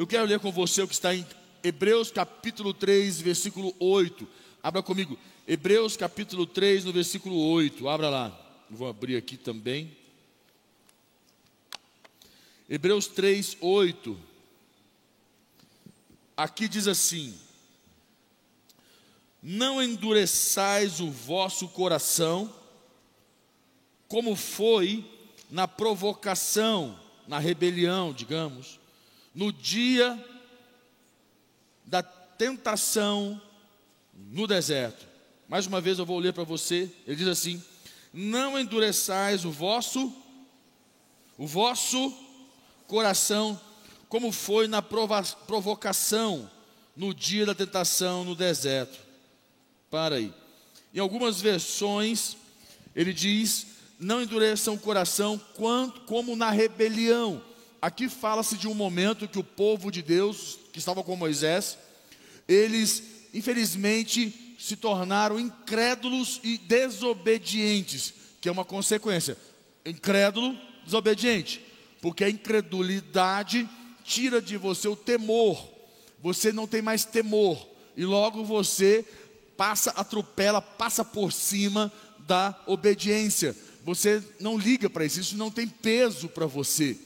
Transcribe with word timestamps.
eu 0.00 0.06
quero 0.06 0.24
ler 0.24 0.40
com 0.40 0.50
você 0.50 0.80
o 0.80 0.88
que 0.88 0.94
está 0.94 1.14
em 1.14 1.26
Hebreus 1.62 2.10
capítulo 2.10 2.72
3, 2.72 3.20
versículo 3.20 3.74
8. 3.78 4.26
Abra 4.62 4.82
comigo. 4.82 5.18
Hebreus 5.46 5.94
capítulo 5.94 6.46
3, 6.46 6.86
no 6.86 6.92
versículo 6.94 7.36
8. 7.36 7.86
Abra 7.86 8.08
lá. 8.08 8.64
Vou 8.70 8.88
abrir 8.88 9.18
aqui 9.18 9.36
também. 9.36 9.94
Hebreus 12.66 13.08
3, 13.08 13.58
8. 13.60 14.18
Aqui 16.34 16.66
diz 16.66 16.88
assim: 16.88 17.38
Não 19.42 19.82
endureçais 19.82 20.98
o 21.00 21.10
vosso 21.10 21.68
coração, 21.68 22.50
como 24.08 24.34
foi 24.34 25.04
na 25.50 25.68
provocação, 25.68 26.98
na 27.28 27.38
rebelião, 27.38 28.14
digamos, 28.14 28.79
no 29.34 29.52
dia 29.52 30.18
da 31.84 32.02
tentação 32.02 33.40
no 34.14 34.46
deserto. 34.46 35.06
Mais 35.48 35.66
uma 35.66 35.80
vez 35.80 35.98
eu 35.98 36.06
vou 36.06 36.18
ler 36.18 36.32
para 36.32 36.44
você. 36.44 36.90
Ele 37.06 37.16
diz 37.16 37.28
assim: 37.28 37.62
Não 38.12 38.58
endureçais 38.58 39.44
o 39.44 39.50
vosso 39.50 40.12
o 41.40 41.46
vosso 41.46 42.14
coração, 42.86 43.58
como 44.10 44.30
foi 44.30 44.68
na 44.68 44.82
provocação 44.82 46.50
no 46.94 47.14
dia 47.14 47.46
da 47.46 47.54
tentação 47.54 48.24
no 48.24 48.34
deserto. 48.34 48.98
Para 49.90 50.16
aí. 50.16 50.34
Em 50.92 50.98
algumas 50.98 51.40
versões 51.40 52.36
ele 52.94 53.12
diz: 53.12 53.66
Não 53.98 54.20
endureçam 54.20 54.74
o 54.74 54.78
coração 54.78 55.40
quanto, 55.54 56.02
como 56.02 56.36
na 56.36 56.50
rebelião. 56.50 57.42
Aqui 57.80 58.08
fala-se 58.08 58.58
de 58.58 58.68
um 58.68 58.74
momento 58.74 59.26
que 59.26 59.38
o 59.38 59.44
povo 59.44 59.90
de 59.90 60.02
Deus, 60.02 60.58
que 60.72 60.78
estava 60.78 61.02
com 61.02 61.16
Moisés, 61.16 61.78
eles 62.46 63.02
infelizmente 63.32 64.56
se 64.58 64.76
tornaram 64.76 65.40
incrédulos 65.40 66.40
e 66.44 66.58
desobedientes, 66.58 68.12
que 68.40 68.48
é 68.48 68.52
uma 68.52 68.64
consequência. 68.64 69.36
Incrédulo, 69.86 70.54
desobediente, 70.84 71.64
porque 72.02 72.24
a 72.24 72.28
incredulidade 72.28 73.66
tira 74.04 74.42
de 74.42 74.58
você 74.58 74.86
o 74.86 74.96
temor. 74.96 75.66
Você 76.22 76.52
não 76.52 76.66
tem 76.66 76.82
mais 76.82 77.06
temor 77.06 77.66
e 77.96 78.04
logo 78.04 78.44
você 78.44 79.06
passa, 79.56 79.90
atropela, 79.92 80.60
passa 80.60 81.02
por 81.02 81.32
cima 81.32 81.90
da 82.26 82.58
obediência. 82.66 83.56
Você 83.84 84.22
não 84.38 84.58
liga 84.58 84.90
para 84.90 85.06
isso, 85.06 85.20
isso 85.20 85.36
não 85.36 85.50
tem 85.50 85.66
peso 85.66 86.28
para 86.28 86.44
você. 86.44 86.98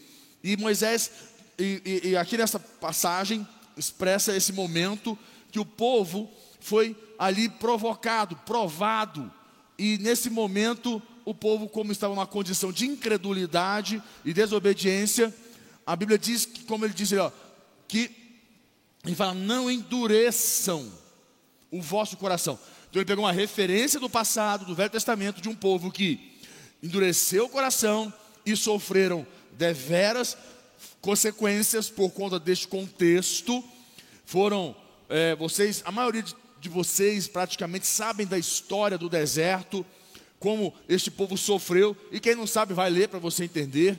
E 0.45 0.59
Moisés, 0.59 1.11
e, 1.59 2.01
e, 2.05 2.09
e 2.11 2.17
aqui 2.19 2.37
nessa 2.37 2.61
passagem, 2.61 3.49
expressa 3.79 4.37
esse 4.37 4.53
momento 4.53 5.19
que 5.51 5.59
o 5.59 5.65
povo 5.65 6.31
foi 6.61 6.95
ali 7.19 7.49
provocado, 7.49 8.37
provado, 8.45 9.33
e 9.79 9.97
nesse 9.99 10.29
momento 10.29 11.03
o 11.25 11.35
povo, 11.35 11.67
como 11.67 11.91
estava 11.91 12.15
numa 12.15 12.27
condição 12.27 12.71
de 12.71 12.85
incredulidade 12.85 14.03
e 14.23 14.35
desobediência, 14.35 15.35
a 15.87 15.97
Bíblia 15.97 16.19
diz 16.19 16.45
que, 16.45 16.65
como 16.65 16.85
ele 16.85 16.93
diz, 16.93 17.11
ó, 17.15 17.33
que 17.89 18.11
ele 19.03 19.15
fala, 19.15 19.33
não 19.33 19.71
endureçam 19.71 20.93
o 21.71 21.81
vosso 21.81 22.19
coração. 22.19 22.59
Então 22.91 23.01
ele 23.01 23.07
pegou 23.07 23.25
uma 23.25 23.33
referência 23.33 23.99
do 23.99 24.11
passado, 24.11 24.67
do 24.67 24.75
Velho 24.75 24.91
Testamento, 24.91 25.41
de 25.41 25.49
um 25.49 25.55
povo 25.55 25.91
que 25.91 26.39
endureceu 26.83 27.47
o 27.47 27.49
coração 27.49 28.13
e 28.45 28.55
sofreram 28.55 29.27
deveras 29.57 30.37
consequências 31.01 31.91
por 31.91 32.11
conta 32.11 32.39
deste 32.39 32.67
contexto. 32.67 33.63
Foram, 34.25 34.75
é, 35.09 35.35
vocês, 35.37 35.83
a 35.85 35.93
maioria 35.93 36.23
de, 36.23 36.69
vocês 36.69 37.29
praticamente 37.29 37.87
sabem 37.87 38.27
da 38.27 38.39
história 38.39 38.97
do 38.97 39.09
deserto, 39.09 39.85
como 40.39 40.75
este 40.89 41.11
povo 41.11 41.37
sofreu, 41.37 41.97
e 42.11 42.19
quem 42.19 42.35
não 42.35 42.47
sabe 42.47 42.75
vai 42.75 42.91
ler 42.91 43.09
para 43.09 43.19
você 43.19 43.45
entender. 43.45 43.99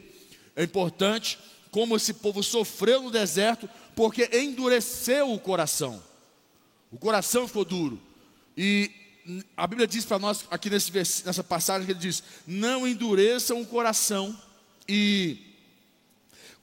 É 0.56 0.63
importante 0.63 1.38
como 1.69 1.96
esse 1.96 2.13
povo 2.13 2.41
sofreu 2.41 3.03
no 3.03 3.12
deserto, 3.12 3.69
porque 3.96 4.30
endureceu 4.34 5.31
o 5.31 5.40
coração. 5.40 6.01
O 6.91 6.97
coração 6.97 7.47
ficou 7.47 7.66
duro. 7.66 8.01
E 8.56 8.90
a 9.57 9.68
Bíblia 9.68 9.88
diz 9.88 10.06
para 10.06 10.19
nós, 10.19 10.46
aqui 10.50 10.69
nesse, 10.69 10.91
nessa 10.94 11.44
passagem, 11.44 11.85
que 11.85 11.91
ele 11.91 12.00
diz: 12.00 12.24
Não 12.47 12.88
endureçam 12.88 13.62
o 13.62 13.66
coração 13.66 14.38
e 14.88 15.38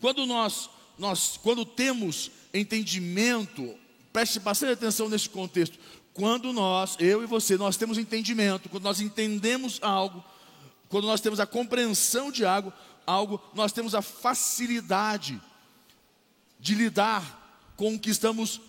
quando 0.00 0.26
nós, 0.26 0.68
nós 0.98 1.38
quando 1.42 1.64
temos 1.64 2.30
entendimento, 2.52 3.74
preste 4.12 4.38
bastante 4.40 4.72
atenção 4.72 5.08
nesse 5.08 5.28
contexto. 5.28 5.78
Quando 6.12 6.52
nós, 6.52 6.96
eu 6.98 7.22
e 7.22 7.26
você, 7.26 7.56
nós 7.56 7.76
temos 7.76 7.96
entendimento, 7.96 8.68
quando 8.68 8.84
nós 8.84 9.00
entendemos 9.00 9.78
algo, 9.80 10.22
quando 10.88 11.06
nós 11.06 11.20
temos 11.20 11.40
a 11.40 11.46
compreensão 11.46 12.30
de 12.30 12.44
algo, 12.44 12.72
algo, 13.06 13.40
nós 13.54 13.72
temos 13.72 13.94
a 13.94 14.02
facilidade 14.02 15.40
de 16.60 16.74
lidar 16.74 17.72
com 17.76 17.94
o 17.94 17.98
que 17.98 18.10
estamos 18.10 18.60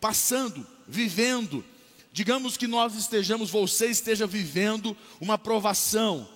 passando, 0.00 0.66
vivendo. 0.88 1.64
Digamos 2.12 2.56
que 2.56 2.66
nós 2.66 2.94
estejamos, 2.94 3.50
você 3.50 3.88
esteja 3.88 4.26
vivendo 4.26 4.96
uma 5.20 5.36
provação, 5.36 6.26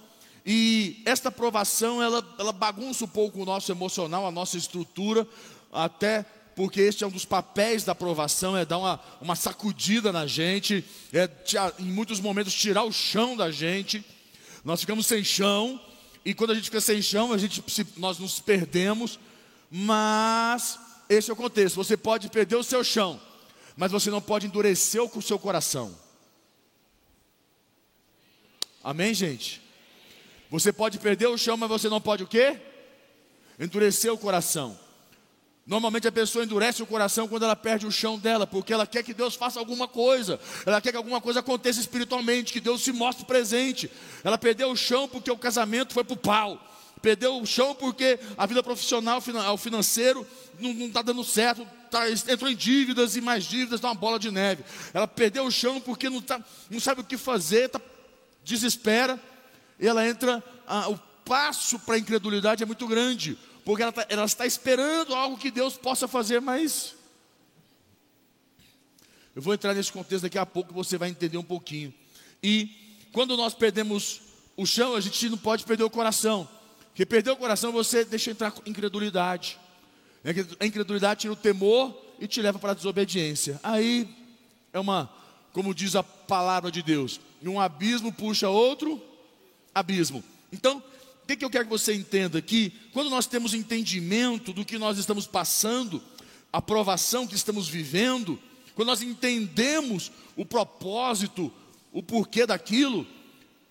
e 0.44 1.02
esta 1.04 1.30
provação, 1.30 2.02
ela, 2.02 2.26
ela 2.38 2.52
bagunça 2.52 3.04
um 3.04 3.08
pouco 3.08 3.42
o 3.42 3.44
nosso 3.44 3.70
emocional, 3.70 4.26
a 4.26 4.30
nossa 4.30 4.56
estrutura, 4.56 5.26
até 5.72 6.24
porque 6.56 6.80
este 6.80 7.04
é 7.04 7.06
um 7.06 7.10
dos 7.10 7.24
papéis 7.24 7.84
da 7.84 7.94
provação, 7.94 8.56
é 8.56 8.64
dar 8.64 8.78
uma, 8.78 9.00
uma 9.20 9.36
sacudida 9.36 10.12
na 10.12 10.26
gente, 10.26 10.84
é 11.12 11.28
em 11.78 11.90
muitos 11.90 12.20
momentos 12.20 12.52
tirar 12.54 12.84
o 12.84 12.92
chão 12.92 13.36
da 13.36 13.50
gente. 13.50 14.04
Nós 14.64 14.80
ficamos 14.80 15.06
sem 15.06 15.24
chão, 15.24 15.80
e 16.24 16.34
quando 16.34 16.50
a 16.50 16.54
gente 16.54 16.64
fica 16.64 16.80
sem 16.80 17.00
chão, 17.00 17.32
a 17.32 17.38
gente, 17.38 17.62
nós 17.96 18.18
nos 18.18 18.40
perdemos, 18.40 19.18
mas 19.70 20.78
esse 21.08 21.30
é 21.30 21.32
o 21.32 21.36
contexto. 21.36 21.76
Você 21.76 21.96
pode 21.96 22.28
perder 22.28 22.56
o 22.56 22.64
seu 22.64 22.84
chão, 22.84 23.20
mas 23.76 23.90
você 23.90 24.10
não 24.10 24.20
pode 24.20 24.46
endurecer 24.46 25.02
o 25.02 25.22
seu 25.22 25.38
coração. 25.38 25.96
Amém, 28.82 29.14
gente? 29.14 29.62
Você 30.50 30.72
pode 30.72 30.98
perder 30.98 31.28
o 31.28 31.38
chão, 31.38 31.56
mas 31.56 31.68
você 31.68 31.88
não 31.88 32.00
pode 32.00 32.24
o 32.24 32.26
quê? 32.26 32.56
Endurecer 33.58 34.12
o 34.12 34.18
coração. 34.18 34.76
Normalmente 35.64 36.08
a 36.08 36.12
pessoa 36.12 36.44
endurece 36.44 36.82
o 36.82 36.86
coração 36.86 37.28
quando 37.28 37.44
ela 37.44 37.54
perde 37.54 37.86
o 37.86 37.92
chão 37.92 38.18
dela, 38.18 38.44
porque 38.44 38.72
ela 38.72 38.84
quer 38.84 39.04
que 39.04 39.14
Deus 39.14 39.36
faça 39.36 39.60
alguma 39.60 39.86
coisa, 39.86 40.40
ela 40.66 40.80
quer 40.80 40.90
que 40.90 40.96
alguma 40.96 41.20
coisa 41.20 41.38
aconteça 41.38 41.78
espiritualmente, 41.78 42.52
que 42.52 42.58
Deus 42.58 42.82
se 42.82 42.90
mostre 42.90 43.24
presente. 43.24 43.88
Ela 44.24 44.36
perdeu 44.36 44.72
o 44.72 44.76
chão 44.76 45.06
porque 45.06 45.30
o 45.30 45.36
casamento 45.36 45.94
foi 45.94 46.02
para 46.02 46.14
o 46.14 46.16
pau, 46.16 46.60
perdeu 47.00 47.40
o 47.40 47.46
chão 47.46 47.72
porque 47.72 48.18
a 48.36 48.46
vida 48.46 48.60
profissional, 48.64 49.22
o 49.54 49.56
financeiro 49.56 50.26
não 50.58 50.88
está 50.88 51.02
dando 51.02 51.22
certo, 51.22 51.64
tá, 51.88 52.10
entrou 52.10 52.50
em 52.50 52.56
dívidas 52.56 53.14
e 53.14 53.20
mais 53.20 53.44
dívidas, 53.44 53.78
dá 53.78 53.86
uma 53.86 53.94
bola 53.94 54.18
de 54.18 54.32
neve. 54.32 54.64
Ela 54.92 55.06
perdeu 55.06 55.44
o 55.44 55.50
chão 55.52 55.80
porque 55.80 56.10
não, 56.10 56.20
tá, 56.20 56.44
não 56.68 56.80
sabe 56.80 57.02
o 57.02 57.04
que 57.04 57.16
fazer, 57.16 57.68
tá, 57.68 57.80
desespera 58.42 59.20
ela 59.86 60.06
entra, 60.06 60.42
a, 60.66 60.88
o 60.88 60.98
passo 61.24 61.78
para 61.78 61.94
a 61.94 61.98
incredulidade 61.98 62.62
é 62.62 62.66
muito 62.66 62.86
grande, 62.86 63.38
porque 63.64 63.82
ela, 63.82 63.92
tá, 63.92 64.06
ela 64.08 64.24
está 64.24 64.46
esperando 64.46 65.14
algo 65.14 65.38
que 65.38 65.50
Deus 65.50 65.76
possa 65.76 66.08
fazer, 66.08 66.40
mas. 66.40 66.94
Eu 69.34 69.40
vou 69.40 69.54
entrar 69.54 69.74
nesse 69.74 69.92
contexto 69.92 70.24
daqui 70.24 70.38
a 70.38 70.44
pouco, 70.44 70.74
você 70.74 70.98
vai 70.98 71.08
entender 71.08 71.38
um 71.38 71.42
pouquinho. 71.42 71.94
E 72.42 73.06
quando 73.12 73.36
nós 73.36 73.54
perdemos 73.54 74.20
o 74.56 74.66
chão, 74.66 74.94
a 74.94 75.00
gente 75.00 75.28
não 75.28 75.38
pode 75.38 75.64
perder 75.64 75.84
o 75.84 75.90
coração. 75.90 76.48
Porque 76.88 77.06
perder 77.06 77.30
o 77.30 77.36
coração, 77.36 77.70
você 77.70 78.04
deixa 78.04 78.30
entrar 78.30 78.52
incredulidade. 78.66 79.58
A 80.58 80.66
incredulidade 80.66 81.20
tira 81.20 81.32
o 81.32 81.36
temor 81.36 81.96
e 82.18 82.26
te 82.26 82.42
leva 82.42 82.58
para 82.58 82.72
a 82.72 82.74
desobediência. 82.74 83.58
Aí 83.62 84.08
é 84.72 84.78
uma, 84.78 85.08
como 85.52 85.74
diz 85.74 85.96
a 85.96 86.02
palavra 86.02 86.70
de 86.70 86.82
Deus, 86.82 87.20
um 87.42 87.58
abismo 87.58 88.12
puxa 88.12 88.48
outro 88.48 89.00
abismo. 89.74 90.22
Então, 90.52 90.82
o 91.22 91.26
que, 91.26 91.36
que 91.36 91.44
eu 91.44 91.50
quero 91.50 91.64
que 91.64 91.70
você 91.70 91.94
entenda 91.94 92.38
aqui? 92.38 92.72
Quando 92.92 93.10
nós 93.10 93.26
temos 93.26 93.54
entendimento 93.54 94.52
do 94.52 94.64
que 94.64 94.78
nós 94.78 94.98
estamos 94.98 95.26
passando, 95.26 96.02
a 96.52 96.60
provação 96.60 97.26
que 97.26 97.34
estamos 97.34 97.68
vivendo, 97.68 98.38
quando 98.74 98.88
nós 98.88 99.02
entendemos 99.02 100.10
o 100.36 100.44
propósito, 100.44 101.52
o 101.92 102.02
porquê 102.02 102.46
daquilo, 102.46 103.06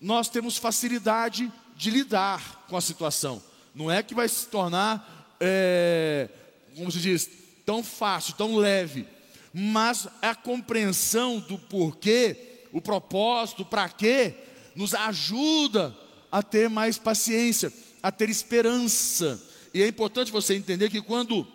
nós 0.00 0.28
temos 0.28 0.56
facilidade 0.56 1.52
de 1.76 1.90
lidar 1.90 2.64
com 2.68 2.76
a 2.76 2.80
situação. 2.80 3.42
Não 3.74 3.90
é 3.90 4.02
que 4.02 4.14
vai 4.14 4.28
se 4.28 4.46
tornar, 4.48 5.36
é, 5.40 6.28
como 6.76 6.90
se 6.90 6.98
diz, 6.98 7.28
tão 7.64 7.82
fácil, 7.82 8.34
tão 8.34 8.56
leve, 8.56 9.06
mas 9.52 10.08
a 10.22 10.34
compreensão 10.34 11.40
do 11.40 11.58
porquê, 11.58 12.66
o 12.72 12.80
propósito, 12.80 13.64
para 13.64 13.88
quê, 13.88 14.34
nos 14.74 14.94
ajuda 14.94 15.96
a 16.30 16.42
ter 16.42 16.68
mais 16.68 16.98
paciência, 16.98 17.72
a 18.02 18.10
ter 18.10 18.28
esperança. 18.28 19.40
E 19.72 19.82
é 19.82 19.88
importante 19.88 20.32
você 20.32 20.54
entender 20.54 20.90
que 20.90 21.00
quando 21.00 21.46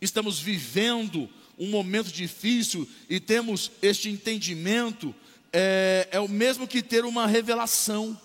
estamos 0.00 0.38
vivendo 0.38 1.28
um 1.58 1.70
momento 1.70 2.12
difícil 2.12 2.88
e 3.08 3.18
temos 3.18 3.70
este 3.80 4.08
entendimento, 4.10 5.14
é, 5.52 6.08
é 6.10 6.20
o 6.20 6.28
mesmo 6.28 6.66
que 6.66 6.82
ter 6.82 7.04
uma 7.04 7.26
revelação 7.26 8.20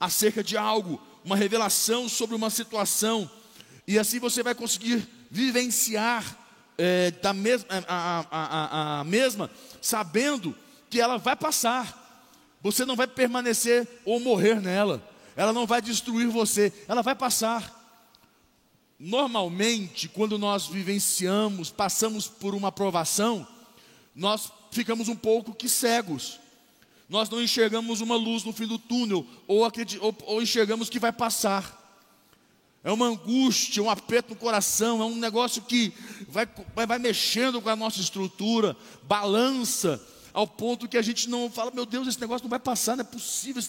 acerca 0.00 0.42
de 0.42 0.56
algo, 0.56 1.00
uma 1.24 1.36
revelação 1.36 2.08
sobre 2.08 2.34
uma 2.34 2.50
situação, 2.50 3.30
e 3.86 3.98
assim 3.98 4.18
você 4.18 4.42
vai 4.42 4.54
conseguir 4.54 5.06
vivenciar 5.30 6.38
é, 6.76 7.10
da 7.10 7.30
a, 7.30 7.84
a, 7.88 8.26
a, 8.30 9.00
a 9.00 9.04
mesma, 9.04 9.50
sabendo 9.80 10.54
que 10.88 11.00
ela 11.00 11.18
vai 11.18 11.36
passar. 11.36 11.97
Você 12.62 12.84
não 12.84 12.96
vai 12.96 13.06
permanecer 13.06 13.86
ou 14.04 14.18
morrer 14.20 14.60
nela. 14.60 15.02
Ela 15.36 15.52
não 15.52 15.66
vai 15.66 15.80
destruir 15.80 16.28
você, 16.28 16.72
ela 16.88 17.02
vai 17.02 17.14
passar. 17.14 17.76
Normalmente, 18.98 20.08
quando 20.08 20.36
nós 20.36 20.66
vivenciamos, 20.66 21.70
passamos 21.70 22.26
por 22.26 22.54
uma 22.54 22.72
provação, 22.72 23.46
nós 24.14 24.50
ficamos 24.72 25.08
um 25.08 25.14
pouco 25.14 25.54
que 25.54 25.68
cegos. 25.68 26.40
Nós 27.08 27.30
não 27.30 27.40
enxergamos 27.40 28.00
uma 28.00 28.16
luz 28.16 28.42
no 28.42 28.52
fim 28.52 28.66
do 28.66 28.78
túnel, 28.78 29.24
ou, 29.46 29.62
ou, 30.00 30.16
ou 30.26 30.42
enxergamos 30.42 30.90
que 30.90 30.98
vai 30.98 31.12
passar. 31.12 31.76
É 32.82 32.90
uma 32.90 33.06
angústia, 33.06 33.82
um 33.82 33.90
aperto 33.90 34.30
no 34.30 34.36
coração, 34.36 35.00
é 35.00 35.04
um 35.04 35.14
negócio 35.14 35.62
que 35.62 35.92
vai, 36.28 36.48
vai, 36.74 36.86
vai 36.86 36.98
mexendo 36.98 37.62
com 37.62 37.68
a 37.68 37.76
nossa 37.76 38.00
estrutura, 38.00 38.76
balança, 39.04 40.04
ao 40.32 40.46
ponto 40.46 40.88
que 40.88 40.96
a 40.96 41.02
gente 41.02 41.28
não 41.28 41.50
fala, 41.50 41.70
meu 41.70 41.86
Deus, 41.86 42.06
esse 42.06 42.20
negócio 42.20 42.44
não 42.44 42.50
vai 42.50 42.58
passar, 42.58 42.96
não 42.96 43.02
é 43.02 43.04
possível. 43.04 43.62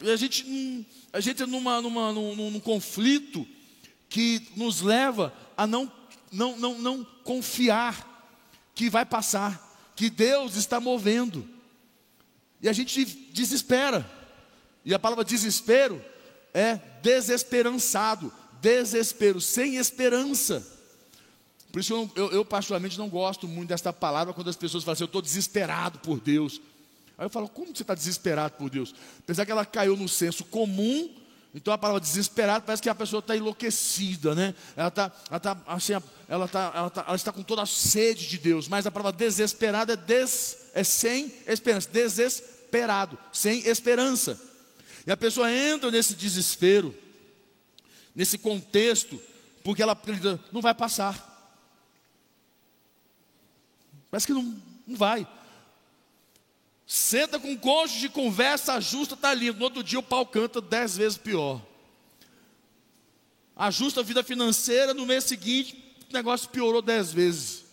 A 0.00 0.16
gente, 0.16 0.86
a 1.12 1.20
gente 1.20 1.42
é 1.42 1.46
numa, 1.46 1.80
numa, 1.80 2.12
num, 2.12 2.50
num 2.50 2.60
conflito 2.60 3.46
que 4.08 4.46
nos 4.56 4.80
leva 4.80 5.32
a 5.56 5.66
não, 5.66 5.90
não, 6.30 6.56
não, 6.58 6.78
não 6.78 7.04
confiar 7.24 8.10
que 8.74 8.90
vai 8.90 9.04
passar, 9.04 9.92
que 9.96 10.10
Deus 10.10 10.56
está 10.56 10.80
movendo. 10.80 11.48
E 12.60 12.68
a 12.68 12.72
gente 12.72 13.04
desespera. 13.04 14.08
E 14.84 14.92
a 14.92 14.98
palavra 14.98 15.24
desespero 15.24 16.02
é 16.52 16.76
desesperançado, 17.02 18.32
desespero, 18.60 19.40
sem 19.40 19.76
esperança. 19.76 20.66
Por 21.72 21.80
isso 21.80 21.94
eu, 21.94 22.10
eu, 22.14 22.32
eu, 22.32 22.44
particularmente 22.44 22.98
não 22.98 23.08
gosto 23.08 23.48
muito 23.48 23.70
desta 23.70 23.94
palavra 23.94 24.34
quando 24.34 24.50
as 24.50 24.56
pessoas 24.56 24.84
falam 24.84 24.92
assim, 24.92 25.04
eu 25.04 25.06
estou 25.06 25.22
desesperado 25.22 25.98
por 26.00 26.20
Deus. 26.20 26.60
Aí 27.16 27.24
eu 27.24 27.30
falo, 27.30 27.48
como 27.48 27.74
você 27.74 27.82
está 27.82 27.94
desesperado 27.94 28.56
por 28.58 28.68
Deus? 28.68 28.94
Apesar 29.20 29.46
que 29.46 29.52
ela 29.52 29.64
caiu 29.64 29.96
no 29.96 30.06
senso 30.06 30.44
comum, 30.44 31.10
então 31.54 31.72
a 31.72 31.78
palavra 31.78 32.00
desesperado 32.00 32.66
parece 32.66 32.82
que 32.82 32.90
a 32.90 32.94
pessoa 32.94 33.20
está 33.20 33.34
enlouquecida, 33.34 34.34
né? 34.34 34.54
Ela 34.76 34.88
está, 34.88 35.12
ela 35.30 35.36
está, 35.38 35.62
assim, 35.66 35.92
ela, 36.28 36.44
está, 36.44 36.72
ela, 36.74 36.86
está, 36.88 37.04
ela 37.06 37.16
está 37.16 37.32
com 37.32 37.42
toda 37.42 37.62
a 37.62 37.66
sede 37.66 38.28
de 38.28 38.36
Deus, 38.36 38.68
mas 38.68 38.86
a 38.86 38.90
palavra 38.90 39.12
desesperado 39.12 39.92
é, 39.92 39.96
des, 39.96 40.70
é 40.74 40.84
sem 40.84 41.32
esperança, 41.46 41.88
desesperado, 41.90 43.18
sem 43.32 43.66
esperança. 43.66 44.38
E 45.06 45.10
a 45.10 45.16
pessoa 45.16 45.50
entra 45.50 45.90
nesse 45.90 46.14
desespero, 46.14 46.94
nesse 48.14 48.36
contexto, 48.36 49.18
porque 49.64 49.82
ela 49.82 49.98
não 50.52 50.60
vai 50.60 50.74
passar. 50.74 51.31
Parece 54.12 54.26
que 54.26 54.34
não, 54.34 54.62
não 54.86 54.94
vai. 54.94 55.26
Senta 56.86 57.38
com 57.38 57.50
o 57.50 57.58
cônjuge, 57.58 58.10
conversa, 58.10 58.74
ajusta, 58.74 59.14
está 59.14 59.32
lindo. 59.32 59.58
No 59.58 59.64
outro 59.64 59.82
dia 59.82 59.98
o 59.98 60.02
pau 60.02 60.26
canta 60.26 60.60
dez 60.60 60.98
vezes 60.98 61.16
pior. 61.16 61.62
Ajusta 63.56 64.00
a 64.00 64.02
vida 64.02 64.22
financeira, 64.22 64.92
no 64.92 65.06
mês 65.06 65.24
seguinte 65.24 65.82
o 66.10 66.12
negócio 66.12 66.50
piorou 66.50 66.82
dez 66.82 67.10
vezes. 67.10 67.64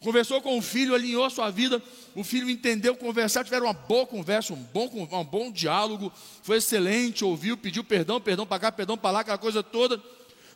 Conversou 0.00 0.42
com 0.42 0.58
o 0.58 0.60
filho, 0.60 0.94
alinhou 0.94 1.24
a 1.24 1.30
sua 1.30 1.48
vida, 1.48 1.82
o 2.14 2.22
filho 2.22 2.50
entendeu, 2.50 2.94
conversar, 2.94 3.42
tiveram 3.42 3.66
uma 3.66 3.72
boa 3.72 4.04
conversa, 4.04 4.52
um 4.52 4.56
bom, 4.56 4.90
um 5.10 5.24
bom 5.24 5.50
diálogo, 5.50 6.12
foi 6.42 6.58
excelente, 6.58 7.24
ouviu, 7.24 7.56
pediu 7.56 7.82
perdão, 7.82 8.20
perdão 8.20 8.46
para 8.46 8.58
cá, 8.60 8.70
perdão 8.70 8.98
para 8.98 9.12
lá, 9.12 9.20
aquela 9.20 9.38
coisa 9.38 9.62
toda. 9.62 10.02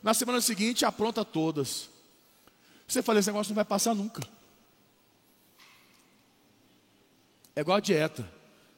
Na 0.03 0.13
semana 0.13 0.39
seguinte, 0.39 0.85
apronta 0.85 1.25
todas. 1.25 1.89
Você 2.87 3.01
fala, 3.01 3.17
esse 3.17 3.29
negócio 3.29 3.49
não 3.49 3.55
vai 3.55 3.65
passar 3.65 3.95
nunca. 3.95 4.21
É 7.57 7.61
igual 7.61 7.77
a 7.77 7.81
dieta. 7.81 8.23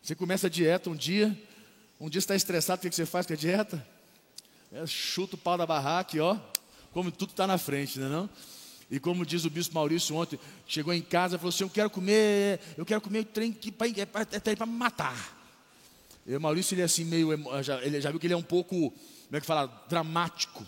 Você 0.02 0.16
começa 0.16 0.48
a 0.48 0.50
dieta 0.50 0.90
um 0.90 0.96
dia, 0.96 1.38
um 2.00 2.10
dia 2.10 2.20
está 2.20 2.34
estressado, 2.34 2.80
o 2.80 2.90
que 2.90 2.96
você 2.96 3.06
faz 3.06 3.26
com 3.26 3.34
a 3.34 3.36
dieta? 3.36 3.86
É, 4.72 4.88
chuta 4.88 5.36
o 5.36 5.38
pau 5.38 5.58
da 5.58 5.66
barraca 5.66 6.16
e 6.16 6.22
ó, 6.22 6.38
como 6.94 7.12
tudo 7.12 7.32
está 7.32 7.46
na 7.46 7.58
frente, 7.58 8.00
não 8.00 8.08
é 8.08 8.10
não? 8.10 8.30
E 8.90 8.98
como 8.98 9.26
diz 9.26 9.44
o 9.44 9.50
bispo 9.50 9.76
Maurício 9.76 10.16
ontem, 10.16 10.40
chegou 10.66 10.94
em 10.94 11.02
casa 11.02 11.36
e 11.36 11.38
falou 11.38 11.50
assim: 11.50 11.66
Eu 11.66 11.70
quero 11.70 11.90
comer, 11.90 12.62
eu 12.78 12.86
quero 12.86 13.02
comer 13.02 13.20
o 13.20 13.26
trem 13.26 13.52
que 13.52 13.74
é 13.98 14.06
para 14.06 14.22
é 14.24 14.66
me 14.66 14.72
matar. 14.72 15.38
E 16.26 16.34
o 16.34 16.40
Maurício, 16.40 16.74
ele 16.74 16.82
é 16.82 16.86
assim, 16.86 17.04
meio. 17.04 17.34
Ele 17.84 18.00
já 18.00 18.12
viu 18.12 18.18
que 18.18 18.28
ele 18.28 18.34
é 18.34 18.38
um 18.38 18.42
pouco, 18.42 18.92
como 18.92 19.34
é 19.34 19.42
que 19.42 19.46
fala? 19.46 19.68
Dramático. 19.90 20.66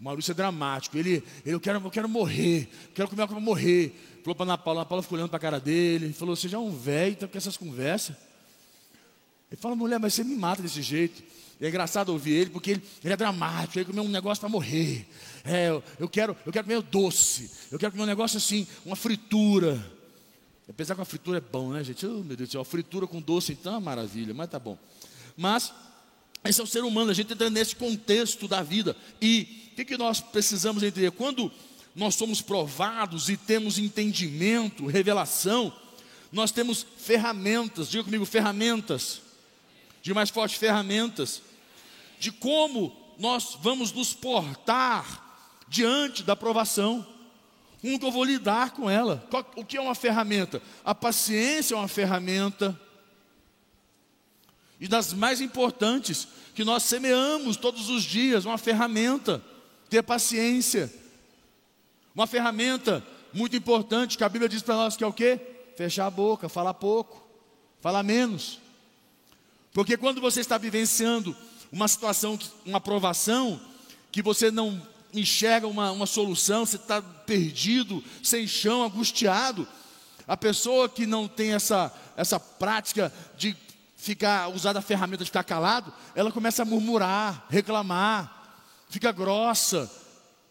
O 0.00 0.04
Maurício 0.04 0.32
é 0.32 0.34
dramático. 0.34 0.96
Ele, 0.96 1.22
ele 1.44 1.54
eu, 1.54 1.60
quero, 1.60 1.78
eu 1.78 1.90
quero 1.90 2.08
morrer, 2.08 2.68
quero 2.94 3.06
comer 3.06 3.22
algo 3.22 3.34
para 3.34 3.42
morrer. 3.42 3.94
Falou 4.24 4.34
para 4.34 4.44
Ana 4.46 4.58
Paula, 4.58 4.82
a 4.82 4.84
Paula 4.86 5.02
ficou 5.02 5.16
olhando 5.16 5.28
para 5.28 5.36
a 5.36 5.40
cara 5.40 5.60
dele. 5.60 6.12
Falou: 6.14 6.34
Você 6.34 6.48
já 6.48 6.56
é 6.56 6.60
um 6.60 6.74
velho, 6.74 7.12
está 7.12 7.28
com 7.28 7.36
essas 7.36 7.56
conversas. 7.56 8.16
Ele 9.52 9.60
fala: 9.60 9.76
Mulher, 9.76 10.00
mas 10.00 10.14
você 10.14 10.24
me 10.24 10.34
mata 10.34 10.62
desse 10.62 10.80
jeito. 10.80 11.22
E 11.60 11.66
é 11.66 11.68
engraçado 11.68 12.08
ouvir 12.08 12.32
ele, 12.32 12.50
porque 12.50 12.70
ele, 12.70 12.82
ele 13.04 13.12
é 13.12 13.16
dramático. 13.16 13.78
Ele 13.78 13.84
comeu 13.84 14.02
um 14.02 14.08
negócio 14.08 14.40
para 14.40 14.48
morrer. 14.48 15.06
É, 15.44 15.68
eu, 15.68 15.84
eu, 15.98 16.08
quero, 16.08 16.34
eu 16.46 16.52
quero 16.52 16.66
comer 16.66 16.80
doce. 16.80 17.50
Eu 17.70 17.78
quero 17.78 17.92
comer 17.92 18.04
um 18.04 18.06
negócio 18.06 18.38
assim, 18.38 18.66
uma 18.86 18.96
fritura. 18.96 19.78
Apesar 20.66 20.94
que 20.94 21.02
a 21.02 21.04
fritura 21.04 21.38
é 21.38 21.40
bom, 21.42 21.72
né, 21.72 21.84
gente? 21.84 22.06
Oh, 22.06 22.22
meu 22.22 22.36
Deus 22.36 22.48
do 22.48 22.52
céu, 22.52 22.64
fritura 22.64 23.06
com 23.06 23.20
doce, 23.20 23.52
então 23.52 23.76
é 23.76 23.80
maravilha, 23.80 24.32
mas 24.32 24.48
tá 24.48 24.58
bom. 24.58 24.78
Mas, 25.36 25.72
esse 26.44 26.60
é 26.60 26.64
o 26.64 26.66
ser 26.66 26.84
humano, 26.84 27.10
a 27.10 27.14
gente 27.14 27.32
entra 27.32 27.50
nesse 27.50 27.76
contexto 27.76 28.48
da 28.48 28.62
vida. 28.62 28.96
E 29.20 29.69
que, 29.84 29.96
que 29.96 29.98
nós 29.98 30.20
precisamos 30.20 30.82
entender? 30.82 31.10
Quando 31.12 31.50
nós 31.94 32.14
somos 32.14 32.40
provados 32.40 33.28
e 33.28 33.36
temos 33.36 33.78
entendimento, 33.78 34.86
revelação, 34.86 35.72
nós 36.30 36.52
temos 36.52 36.86
ferramentas, 36.98 37.88
diga 37.88 38.04
comigo, 38.04 38.24
ferramentas, 38.24 39.22
de 40.02 40.14
mais 40.14 40.30
forte, 40.30 40.58
ferramentas, 40.58 41.42
de 42.18 42.30
como 42.30 42.94
nós 43.18 43.58
vamos 43.60 43.92
nos 43.92 44.12
portar 44.12 45.64
diante 45.68 46.22
da 46.22 46.36
provação. 46.36 47.06
Como 47.80 47.98
que 47.98 48.04
eu 48.04 48.12
vou 48.12 48.24
lidar 48.24 48.72
com 48.72 48.88
ela? 48.88 49.26
O 49.56 49.64
que 49.64 49.76
é 49.76 49.80
uma 49.80 49.94
ferramenta? 49.94 50.62
A 50.84 50.94
paciência 50.94 51.74
é 51.74 51.76
uma 51.76 51.88
ferramenta. 51.88 52.78
E 54.78 54.86
das 54.86 55.12
mais 55.12 55.40
importantes, 55.40 56.28
que 56.54 56.64
nós 56.64 56.82
semeamos 56.82 57.56
todos 57.56 57.88
os 57.88 58.02
dias, 58.02 58.44
uma 58.44 58.58
ferramenta 58.58 59.42
ter 59.90 60.02
paciência. 60.02 60.90
Uma 62.14 62.26
ferramenta 62.26 63.04
muito 63.32 63.56
importante 63.56 64.16
que 64.16 64.24
a 64.24 64.28
Bíblia 64.28 64.48
diz 64.48 64.62
para 64.62 64.76
nós 64.76 64.96
que 64.96 65.04
é 65.04 65.06
o 65.06 65.12
quê? 65.12 65.38
Fechar 65.76 66.06
a 66.06 66.10
boca, 66.10 66.48
falar 66.48 66.74
pouco, 66.74 67.26
falar 67.80 68.02
menos. 68.02 68.60
Porque 69.72 69.96
quando 69.96 70.20
você 70.20 70.40
está 70.40 70.56
vivenciando 70.56 71.36
uma 71.70 71.88
situação, 71.88 72.38
uma 72.64 72.78
aprovação, 72.78 73.60
que 74.10 74.22
você 74.22 74.50
não 74.50 74.80
enxerga 75.12 75.66
uma, 75.66 75.90
uma 75.90 76.06
solução, 76.06 76.66
você 76.66 76.76
está 76.76 77.00
perdido, 77.02 78.02
sem 78.22 78.46
chão, 78.46 78.84
angustiado. 78.84 79.66
A 80.26 80.36
pessoa 80.36 80.88
que 80.88 81.06
não 81.06 81.26
tem 81.26 81.52
essa, 81.52 81.92
essa 82.16 82.38
prática 82.38 83.12
de 83.36 83.56
ficar, 83.96 84.48
usar 84.48 84.76
a 84.76 84.82
ferramenta 84.82 85.24
de 85.24 85.30
ficar 85.30 85.44
calado, 85.44 85.92
ela 86.14 86.32
começa 86.32 86.62
a 86.62 86.64
murmurar, 86.64 87.46
reclamar, 87.48 88.39
fica 88.90 89.10
grossa. 89.12 89.90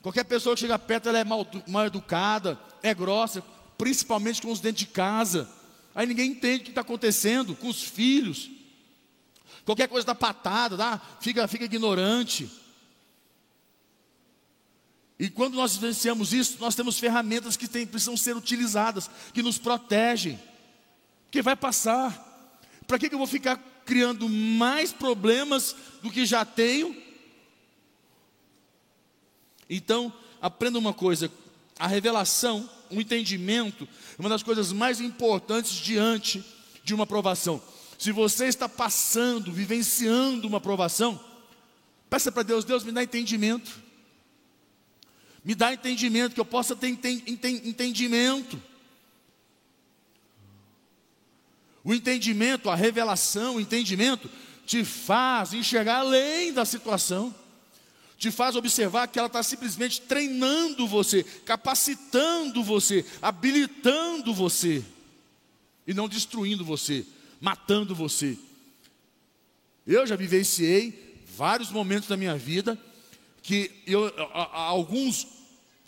Qualquer 0.02 0.24
pessoa 0.24 0.56
que 0.56 0.62
chega 0.62 0.80
perto, 0.80 1.10
ela 1.10 1.20
é 1.20 1.24
mal, 1.24 1.46
mal 1.68 1.86
educada, 1.86 2.58
é 2.82 2.94
grossa, 2.94 3.44
principalmente 3.78 4.42
com 4.42 4.52
os 4.52 4.60
dentro 4.60 4.80
de 4.80 4.88
casa. 4.88 5.48
Aí 5.94 6.08
ninguém 6.08 6.32
entende 6.32 6.62
o 6.62 6.64
que 6.64 6.72
está 6.72 6.82
acontecendo 6.82 7.56
com 7.56 7.68
os 7.68 7.84
filhos. 7.84 8.50
Qualquer 9.66 9.88
coisa 9.88 10.08
dá 10.08 10.16
patada, 10.16 10.78
dá, 10.78 11.00
fica, 11.20 11.48
fica 11.48 11.66
ignorante. 11.66 12.50
E 15.20 15.30
quando 15.30 15.56
nós 15.56 15.76
vivenciamos 15.76 16.34
isso, 16.34 16.58
nós 16.62 16.76
temos 16.76 16.98
ferramentas 16.98 17.58
que 17.58 17.68
tem, 17.68 17.86
precisam 17.86 18.16
ser 18.16 18.38
utilizadas, 18.38 19.10
que 19.34 19.44
nos 19.44 19.58
protegem. 19.58 20.40
Que 21.30 21.42
vai 21.42 21.58
passar. 21.58 22.26
Para 22.88 22.98
que, 22.98 23.10
que 23.10 23.16
eu 23.16 23.20
vou 23.20 23.28
ficar 23.28 23.58
criando 23.86 24.30
mais 24.30 24.94
problemas 24.94 25.76
do 26.02 26.10
que 26.10 26.26
já 26.26 26.46
tenho? 26.46 27.09
Então, 29.70 30.12
aprenda 30.42 30.80
uma 30.80 30.94
coisa: 30.94 31.32
a 31.78 31.88
revelação, 31.88 32.70
o 32.90 33.00
entendimento, 33.00 33.88
é 34.18 34.22
uma 34.22 34.30
das 34.30 34.44
coisas 34.44 34.72
mais 34.72 35.00
importantes 35.00 35.74
diante 35.74 36.44
de 36.84 36.94
uma 36.94 37.04
aprovação. 37.04 37.62
Se 37.98 38.12
você 38.12 38.46
está 38.46 38.68
passando, 38.68 39.52
vivenciando 39.52 40.48
uma 40.48 40.58
aprovação, 40.58 41.20
peça 42.10 42.32
para 42.32 42.44
Deus: 42.44 42.66
Deus 42.66 42.84
me 42.84 42.92
dá 42.92 43.04
entendimento. 43.04 43.90
Me 45.44 45.56
dá 45.56 45.74
entendimento, 45.74 46.34
que 46.34 46.40
eu 46.40 46.46
possa 46.46 46.76
ter 46.76 46.90
entendimento. 46.90 48.62
O 51.84 51.94
entendimento, 51.94 52.70
a 52.70 52.76
revelação, 52.76 53.56
o 53.56 53.62
entendimento 53.62 54.30
te 54.66 54.84
faz 54.84 55.54
enxergar 55.54 56.00
além 56.00 56.52
da 56.54 56.66
situação, 56.66 57.34
te 58.20 58.30
faz 58.30 58.58
observar 58.58 59.08
que 59.08 59.18
ela 59.18 59.28
está 59.28 59.42
simplesmente 59.42 60.02
treinando 60.02 60.86
você, 60.86 61.24
capacitando 61.24 62.62
você, 62.62 63.06
habilitando 63.22 64.34
você, 64.34 64.84
e 65.88 65.94
não 65.94 66.10
destruindo 66.10 66.66
você, 66.66 67.06
matando 67.40 67.96
você. 67.96 68.38
Eu 69.88 70.06
já 70.06 70.18
vivenciei 70.18 71.18
vários 71.36 71.72
momentos 71.72 72.10
da 72.10 72.18
minha 72.18 72.36
vida 72.36 72.78
que 73.42 73.72
eu, 73.88 74.14
alguns 74.52 75.26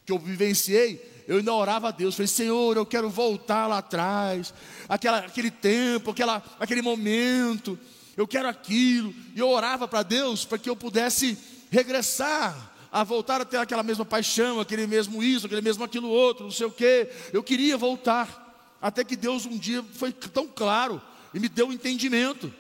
que 0.06 0.12
eu 0.14 0.18
vivenciei, 0.18 1.24
eu 1.28 1.38
ainda 1.38 1.54
orava 1.54 1.90
a 1.90 1.92
Deus, 1.92 2.16
falei, 2.16 2.28
Senhor, 2.28 2.78
eu 2.78 2.86
quero 2.86 3.10
voltar 3.10 3.68
lá 3.68 3.80
atrás, 3.80 4.54
aquela, 4.88 5.20
aquele 5.20 5.52
tempo, 5.52 6.12
aquela, 6.12 6.42
aquele 6.60 6.82
momento, 6.82 7.78
eu 8.16 8.26
quero 8.26 8.48
aquilo. 8.48 9.14
E 9.36 9.40
eu 9.40 9.50
orava 9.50 9.86
para 9.86 10.02
Deus 10.02 10.46
para 10.46 10.58
que 10.58 10.70
eu 10.70 10.76
pudesse 10.76 11.38
regressar, 11.72 12.72
a 12.92 13.04
voltar 13.04 13.40
a 13.40 13.46
ter 13.46 13.58
aquela 13.58 13.82
mesma 13.82 14.06
paixão, 14.06 14.60
aquele 14.60 14.86
mesmo 14.86 15.24
isso, 15.24 15.46
aquele 15.46 15.62
mesmo 15.62 15.84
aquilo 15.84 16.10
outro, 16.10 16.44
não 16.44 16.52
sei 16.52 16.68
o 16.68 16.72
quê. 16.72 17.10
Eu 17.32 17.42
queria 17.42 17.78
voltar, 17.78 18.78
até 18.82 19.04
que 19.04 19.16
Deus 19.16 19.46
um 19.46 19.58
dia 19.58 19.84
foi 19.94 20.12
tão 20.12 20.48
claro 20.48 21.02
e 21.34 21.40
me 21.40 21.48
deu 21.48 21.70
um 21.70 21.74
entendimento 21.74 22.54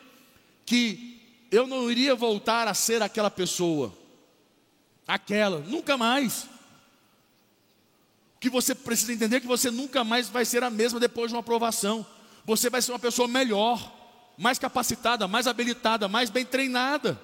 que 0.65 1.20
eu 1.51 1.68
não 1.68 1.91
iria 1.91 2.15
voltar 2.15 2.68
a 2.70 2.74
ser 2.74 3.01
aquela 3.01 3.30
pessoa, 3.30 3.94
aquela, 5.06 5.60
nunca 5.60 5.98
mais 5.98 6.48
que 8.39 8.50
você 8.50 8.74
precisa 8.74 9.13
entender 9.13 9.39
que 9.39 9.46
você 9.46 9.70
nunca 9.70 10.03
mais 10.03 10.27
vai 10.27 10.46
ser 10.46 10.63
a 10.63 10.70
mesma 10.70 11.00
depois 11.00 11.30
de 11.30 11.36
uma 11.36 11.41
aprovação. 11.41 12.03
Você 12.44 12.72
vai 12.72 12.82
ser 12.82 12.91
uma 12.91 12.98
pessoa 12.98 13.27
melhor, 13.27 13.94
mais 14.36 14.58
capacitada, 14.58 15.27
mais 15.27 15.46
habilitada, 15.46 16.08
mais 16.08 16.32
bem 16.32 16.44
treinada. 16.44 17.22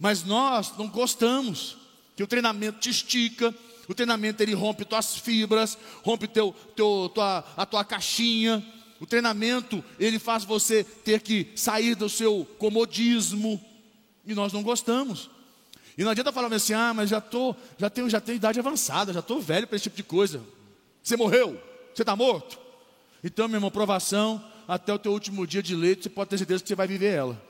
Mas 0.00 0.24
nós 0.24 0.72
não 0.78 0.88
gostamos 0.88 1.76
que 2.16 2.22
o 2.22 2.26
treinamento 2.26 2.80
te 2.80 2.88
estica, 2.88 3.54
o 3.86 3.94
treinamento 3.94 4.42
ele 4.42 4.54
rompe 4.54 4.84
tuas 4.84 5.14
fibras, 5.16 5.76
rompe 6.02 6.26
teu, 6.26 6.54
teu, 6.74 7.10
tua, 7.14 7.44
a 7.56 7.66
tua 7.66 7.84
caixinha. 7.84 8.66
O 8.98 9.06
treinamento 9.06 9.84
ele 9.98 10.18
faz 10.18 10.42
você 10.42 10.82
ter 10.82 11.20
que 11.20 11.52
sair 11.54 11.94
do 11.94 12.08
seu 12.08 12.46
comodismo 12.58 13.62
e 14.26 14.34
nós 14.34 14.52
não 14.52 14.62
gostamos. 14.62 15.28
E 15.98 16.04
não 16.04 16.12
adianta 16.12 16.32
falar 16.32 16.52
assim, 16.54 16.72
ah, 16.72 16.94
mas 16.94 17.10
já 17.10 17.20
tô, 17.20 17.54
já 17.78 17.90
tenho, 17.90 18.08
já 18.08 18.20
tenho 18.20 18.36
idade 18.36 18.58
avançada, 18.58 19.12
já 19.12 19.20
estou 19.20 19.40
velho 19.40 19.66
para 19.66 19.76
esse 19.76 19.82
tipo 19.82 19.96
de 19.96 20.02
coisa. 20.02 20.40
Você 21.02 21.16
morreu? 21.16 21.60
Você 21.94 22.02
está 22.02 22.16
morto? 22.16 22.58
Então, 23.22 23.48
meu 23.48 23.58
irmão, 23.58 23.70
provação, 23.70 24.42
até 24.66 24.94
o 24.94 24.98
teu 24.98 25.12
último 25.12 25.46
dia 25.46 25.62
de 25.62 25.74
leito, 25.74 26.04
você 26.04 26.08
pode 26.08 26.30
ter 26.30 26.38
certeza 26.38 26.62
que 26.62 26.68
você 26.68 26.74
vai 26.74 26.86
viver 26.86 27.12
ela. 27.12 27.42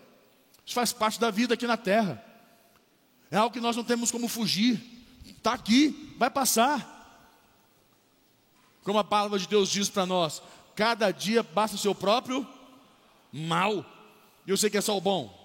Isso 0.65 0.75
faz 0.75 0.93
parte 0.93 1.21
da 1.21 1.31
vida 1.31 1.55
aqui 1.55 1.67
na 1.67 1.77
terra. 1.77 2.30
É 3.31 3.37
algo 3.37 3.53
que 3.53 3.61
nós 3.61 3.77
não 3.77 3.85
temos 3.85 4.11
como 4.11 4.29
fugir. 4.29 4.81
Está 5.27 5.53
aqui, 5.53 6.15
vai 6.19 6.29
passar. 6.29 6.99
Como 8.83 8.99
a 8.99 9.05
palavra 9.05 9.39
de 9.39 9.47
Deus 9.47 9.71
diz 9.71 9.89
para 9.89 10.07
nós, 10.07 10.43
cada 10.75 11.11
dia 11.11 11.43
basta 11.43 11.77
o 11.77 11.79
seu 11.79 11.95
próprio 11.95 12.47
mal. 13.33 13.85
E 14.47 14.51
eu 14.51 14.57
sei 14.57 14.69
que 14.69 14.79
é 14.79 14.81
só 14.81 14.97
o 14.97 15.01
bom. 15.01 15.39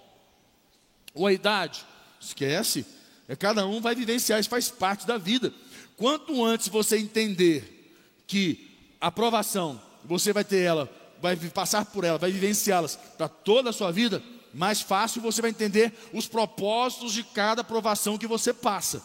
Ou 1.14 1.26
a 1.26 1.32
idade, 1.32 1.84
esquece. 2.20 2.84
É, 3.28 3.36
cada 3.36 3.66
um 3.66 3.80
vai 3.80 3.94
vivenciar, 3.94 4.40
isso 4.40 4.48
faz 4.48 4.68
parte 4.68 5.06
da 5.06 5.18
vida. 5.18 5.52
Quanto 5.96 6.44
antes 6.44 6.68
você 6.68 6.98
entender 6.98 7.94
que 8.26 8.70
a 9.00 9.08
aprovação, 9.08 9.80
você 10.04 10.32
vai 10.32 10.44
ter 10.44 10.62
ela, 10.62 10.90
vai 11.20 11.36
passar 11.36 11.84
por 11.86 12.04
ela, 12.04 12.18
vai 12.18 12.30
vivenciá-las 12.30 12.96
para 13.16 13.28
toda 13.28 13.70
a 13.70 13.72
sua 13.72 13.90
vida, 13.90 14.22
mais 14.56 14.80
fácil 14.80 15.20
você 15.20 15.42
vai 15.42 15.50
entender 15.50 15.92
os 16.12 16.26
propósitos 16.26 17.12
de 17.12 17.22
cada 17.22 17.60
aprovação 17.60 18.16
que 18.16 18.26
você 18.26 18.54
passa. 18.54 19.02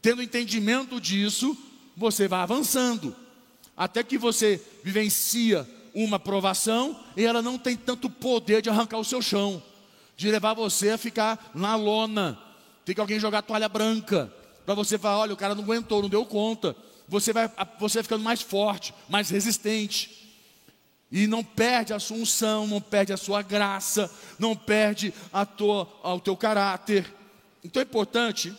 Tendo 0.00 0.22
entendimento 0.22 1.00
disso, 1.00 1.56
você 1.96 2.28
vai 2.28 2.40
avançando, 2.40 3.14
até 3.76 4.02
que 4.02 4.16
você 4.16 4.62
vivencia 4.82 5.68
uma 5.92 6.16
aprovação 6.16 6.98
e 7.16 7.24
ela 7.24 7.42
não 7.42 7.58
tem 7.58 7.76
tanto 7.76 8.08
poder 8.08 8.62
de 8.62 8.70
arrancar 8.70 8.98
o 8.98 9.04
seu 9.04 9.20
chão, 9.20 9.62
de 10.16 10.30
levar 10.30 10.54
você 10.54 10.90
a 10.90 10.98
ficar 10.98 11.50
na 11.54 11.74
lona, 11.74 12.38
tem 12.84 12.94
que 12.94 13.00
alguém 13.00 13.18
jogar 13.18 13.42
toalha 13.42 13.68
branca 13.68 14.32
para 14.64 14.74
você 14.74 14.96
falar, 14.96 15.18
olha, 15.18 15.34
o 15.34 15.36
cara 15.36 15.54
não 15.54 15.64
aguentou, 15.64 16.02
não 16.02 16.08
deu 16.08 16.24
conta. 16.24 16.76
Você 17.08 17.32
vai, 17.32 17.50
você 17.78 17.98
vai 17.98 18.02
ficando 18.02 18.24
mais 18.24 18.40
forte, 18.40 18.94
mais 19.08 19.30
resistente. 19.30 20.23
E 21.14 21.26
não 21.26 21.42
perde 21.42 21.94
a 21.94 22.00
sua 22.00 22.16
unção, 22.16 22.66
não 22.66 22.80
perde 22.80 23.12
a 23.12 23.16
sua 23.16 23.40
graça, 23.40 24.12
não 24.38 24.56
perde 24.56 25.14
a 25.32 25.46
tua, 25.46 25.88
o 26.02 26.18
teu 26.18 26.36
caráter. 26.36 27.06
Então 27.62 27.80
é 27.80 27.84
importante, 27.84 28.52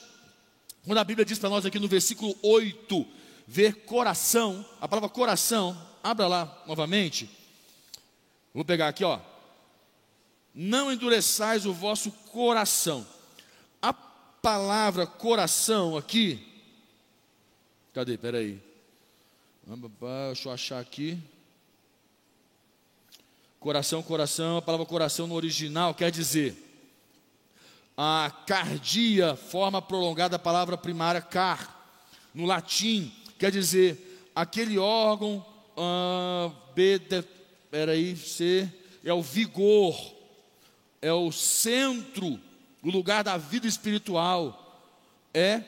quando 0.85 0.97
a 0.97 1.03
Bíblia 1.03 1.25
diz 1.25 1.37
para 1.37 1.49
nós 1.49 1.65
aqui 1.65 1.77
no 1.77 1.87
versículo 1.87 2.33
8, 2.41 3.05
ver 3.45 3.83
coração, 3.83 4.65
a 4.79 4.87
palavra 4.87 5.09
coração, 5.09 5.77
abra 6.01 6.27
lá 6.27 6.63
novamente. 6.65 7.29
Vou 8.53 8.63
pegar 8.63 8.87
aqui, 8.87 9.03
ó. 9.03 9.19
Não 10.53 10.89
endureçais 10.89 11.65
o 11.65 11.73
vosso 11.73 12.09
coração 12.31 13.05
palavra 14.45 15.07
coração 15.07 15.97
aqui. 15.97 16.39
Cadê? 17.91 18.15
Peraí. 18.15 18.61
Deixa 20.29 20.49
eu 20.49 20.53
achar 20.53 20.79
aqui. 20.79 21.17
Coração, 23.65 24.03
coração, 24.03 24.57
a 24.57 24.61
palavra 24.61 24.85
coração 24.85 25.25
no 25.25 25.33
original 25.33 25.95
quer 25.95 26.11
dizer 26.11 26.55
a 27.97 28.31
cardia, 28.45 29.35
forma 29.35 29.81
prolongada 29.81 30.37
da 30.37 30.39
palavra 30.39 30.77
primária 30.77 31.19
car, 31.19 31.75
no 32.31 32.45
latim, 32.45 33.11
quer 33.39 33.49
dizer 33.49 34.29
aquele 34.35 34.77
órgão, 34.77 35.43
uh, 35.75 36.53
B, 36.75 37.01
peraí, 37.71 38.15
C, 38.15 38.71
é 39.03 39.11
o 39.11 39.23
vigor, 39.23 39.99
é 41.01 41.11
o 41.11 41.31
centro 41.31 42.39
o 42.83 42.91
lugar 42.91 43.23
da 43.23 43.35
vida 43.35 43.65
espiritual 43.65 44.79
é 45.33 45.63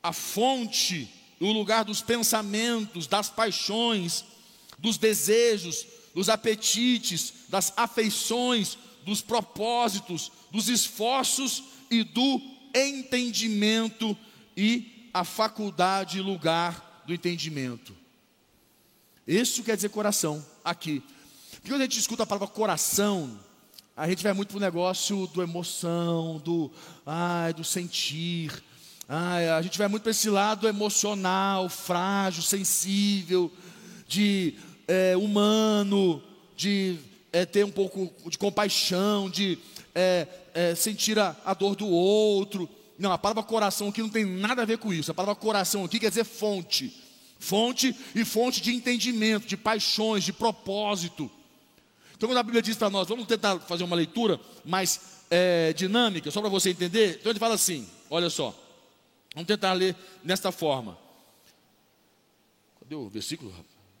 a 0.00 0.12
fonte, 0.12 1.12
o 1.40 1.50
lugar 1.50 1.84
dos 1.84 2.00
pensamentos, 2.00 3.08
das 3.08 3.28
paixões, 3.28 4.24
dos 4.80 4.96
desejos, 4.98 5.86
dos 6.14 6.28
apetites, 6.28 7.32
das 7.48 7.72
afeições, 7.76 8.76
dos 9.04 9.22
propósitos, 9.22 10.32
dos 10.50 10.68
esforços 10.68 11.62
e 11.90 12.02
do 12.02 12.40
entendimento 12.74 14.16
e 14.56 15.08
a 15.12 15.24
faculdade 15.24 16.18
e 16.18 16.22
lugar 16.22 17.02
do 17.06 17.14
entendimento. 17.14 17.96
Isso 19.26 19.62
quer 19.62 19.76
dizer 19.76 19.90
coração 19.90 20.44
aqui. 20.64 21.02
Porque 21.52 21.70
quando 21.70 21.82
a 21.82 21.84
gente 21.84 21.98
escuta 21.98 22.22
a 22.22 22.26
palavra 22.26 22.48
coração, 22.48 23.38
a 23.96 24.08
gente 24.08 24.22
vai 24.22 24.32
muito 24.32 24.48
para 24.48 24.56
o 24.56 24.60
negócio 24.60 25.26
do 25.28 25.42
emoção, 25.42 26.38
do, 26.38 26.70
ai, 27.04 27.52
do 27.52 27.62
sentir. 27.62 28.62
Ai, 29.08 29.48
a 29.48 29.60
gente 29.60 29.76
vai 29.76 29.88
muito 29.88 30.02
para 30.04 30.12
esse 30.12 30.30
lado 30.30 30.66
emocional, 30.66 31.68
frágil, 31.68 32.42
sensível, 32.42 33.52
de 34.08 34.54
é, 34.90 35.16
humano, 35.16 36.20
de 36.56 36.98
é, 37.32 37.46
ter 37.46 37.64
um 37.64 37.70
pouco 37.70 38.12
de 38.28 38.36
compaixão, 38.36 39.30
de 39.30 39.56
é, 39.94 40.26
é, 40.52 40.74
sentir 40.74 41.16
a, 41.16 41.36
a 41.44 41.54
dor 41.54 41.76
do 41.76 41.86
outro. 41.86 42.68
Não, 42.98 43.12
a 43.12 43.18
palavra 43.18 43.44
coração 43.44 43.88
aqui 43.88 44.02
não 44.02 44.08
tem 44.08 44.24
nada 44.24 44.62
a 44.62 44.64
ver 44.64 44.78
com 44.78 44.92
isso. 44.92 45.12
A 45.12 45.14
palavra 45.14 45.40
coração 45.40 45.84
aqui 45.84 46.00
quer 46.00 46.08
dizer 46.08 46.24
fonte. 46.24 46.92
Fonte 47.38 47.94
e 48.16 48.24
fonte 48.24 48.60
de 48.60 48.74
entendimento, 48.74 49.46
de 49.46 49.56
paixões, 49.56 50.24
de 50.24 50.32
propósito. 50.32 51.30
Então, 52.16 52.28
quando 52.28 52.38
a 52.38 52.42
Bíblia 52.42 52.60
diz 52.60 52.76
para 52.76 52.90
nós, 52.90 53.06
vamos 53.06 53.26
tentar 53.26 53.60
fazer 53.60 53.84
uma 53.84 53.96
leitura 53.96 54.40
mais 54.64 55.22
é, 55.30 55.72
dinâmica, 55.72 56.32
só 56.32 56.40
para 56.40 56.50
você 56.50 56.70
entender. 56.70 57.18
Então, 57.20 57.30
ele 57.30 57.38
fala 57.38 57.54
assim: 57.54 57.88
olha 58.10 58.28
só, 58.28 58.52
vamos 59.34 59.46
tentar 59.46 59.72
ler 59.72 59.94
desta 60.22 60.50
forma. 60.50 60.98
Cadê 62.80 62.96
o 62.96 63.08
versículo? 63.08 63.54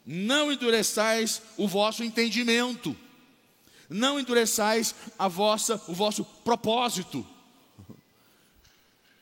Não 0.04 0.50
endureçais 0.50 1.42
o 1.56 1.68
vosso 1.68 2.02
entendimento, 2.02 2.96
não 3.88 4.18
endureçais 4.18 4.94
a 5.18 5.28
vossa, 5.28 5.80
o 5.88 5.94
vosso 5.94 6.24
propósito. 6.24 7.26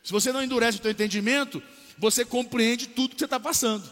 Se 0.04 0.12
você 0.12 0.32
não 0.32 0.42
endurece 0.42 0.78
o 0.78 0.80
teu 0.80 0.90
entendimento, 0.90 1.62
você 1.98 2.24
compreende 2.24 2.86
tudo 2.86 3.14
que 3.14 3.18
você 3.18 3.24
está 3.24 3.40
passando. 3.40 3.90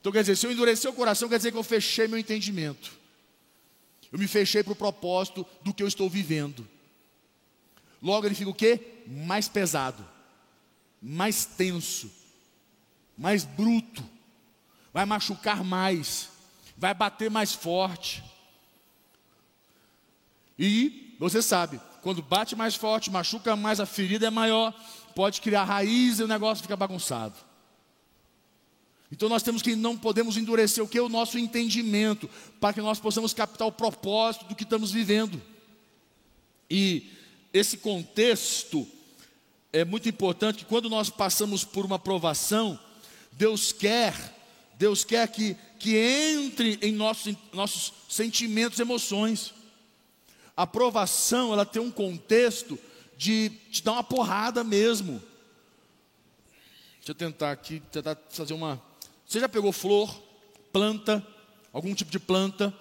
Então 0.00 0.12
quer 0.12 0.20
dizer, 0.20 0.36
se 0.36 0.46
eu 0.46 0.52
endurecer 0.52 0.90
o 0.90 0.94
coração, 0.94 1.28
quer 1.28 1.36
dizer 1.36 1.52
que 1.52 1.58
eu 1.58 1.62
fechei 1.62 2.08
meu 2.08 2.18
entendimento. 2.18 2.90
Eu 4.12 4.18
me 4.18 4.26
fechei 4.26 4.62
para 4.62 4.72
o 4.72 4.76
propósito 4.76 5.46
do 5.62 5.74
que 5.74 5.82
eu 5.82 5.88
estou 5.88 6.08
vivendo. 6.08 6.66
Logo 8.02 8.26
ele 8.26 8.34
fica 8.34 8.50
o 8.50 8.54
quê? 8.54 9.02
Mais 9.06 9.48
pesado, 9.48 10.06
mais 11.02 11.44
tenso, 11.44 12.10
mais 13.16 13.44
bruto, 13.44 14.02
vai 14.92 15.04
machucar 15.04 15.62
mais, 15.64 16.28
vai 16.76 16.94
bater 16.94 17.30
mais 17.30 17.52
forte. 17.52 18.22
E 20.58 21.14
você 21.18 21.42
sabe, 21.42 21.80
quando 22.02 22.22
bate 22.22 22.56
mais 22.56 22.74
forte, 22.74 23.10
machuca 23.10 23.54
mais, 23.56 23.80
a 23.80 23.86
ferida 23.86 24.26
é 24.26 24.30
maior, 24.30 24.74
pode 25.14 25.40
criar 25.40 25.64
raiz 25.64 26.18
e 26.18 26.22
o 26.22 26.28
negócio 26.28 26.62
fica 26.62 26.76
bagunçado. 26.76 27.34
Então 29.12 29.28
nós 29.28 29.42
temos 29.42 29.60
que 29.60 29.74
não 29.74 29.96
podemos 29.96 30.36
endurecer 30.36 30.82
o 30.82 30.88
que 30.88 30.98
é 30.98 31.02
o 31.02 31.08
nosso 31.08 31.38
entendimento, 31.38 32.30
para 32.60 32.72
que 32.72 32.80
nós 32.80 33.00
possamos 33.00 33.34
captar 33.34 33.66
o 33.66 33.72
propósito 33.72 34.44
do 34.46 34.54
que 34.54 34.62
estamos 34.62 34.92
vivendo. 34.92 35.42
E 36.70 37.10
esse 37.52 37.78
contexto 37.78 38.86
é 39.72 39.84
muito 39.84 40.08
importante 40.08 40.58
que 40.58 40.64
quando 40.64 40.88
nós 40.88 41.10
passamos 41.10 41.64
por 41.64 41.84
uma 41.84 41.98
provação, 41.98 42.78
Deus 43.32 43.72
quer, 43.72 44.14
Deus 44.80 45.04
quer 45.04 45.28
que, 45.28 45.54
que 45.78 45.94
entre 45.94 46.78
em 46.80 46.90
nossos, 46.90 47.36
nossos 47.52 47.92
sentimentos 48.08 48.78
e 48.78 48.82
emoções. 48.82 49.52
A 50.56 50.66
provação, 50.66 51.52
ela 51.52 51.66
tem 51.66 51.82
um 51.82 51.90
contexto 51.90 52.78
de 53.14 53.50
te 53.70 53.84
dar 53.84 53.92
uma 53.92 54.02
porrada 54.02 54.64
mesmo. 54.64 55.22
Deixa 56.96 57.10
eu 57.10 57.14
tentar 57.14 57.52
aqui, 57.52 57.82
tentar 57.92 58.16
fazer 58.30 58.54
uma. 58.54 58.80
Você 59.26 59.38
já 59.38 59.50
pegou 59.50 59.70
flor, 59.70 60.18
planta, 60.72 61.22
algum 61.74 61.94
tipo 61.94 62.10
de 62.10 62.18
planta? 62.18 62.74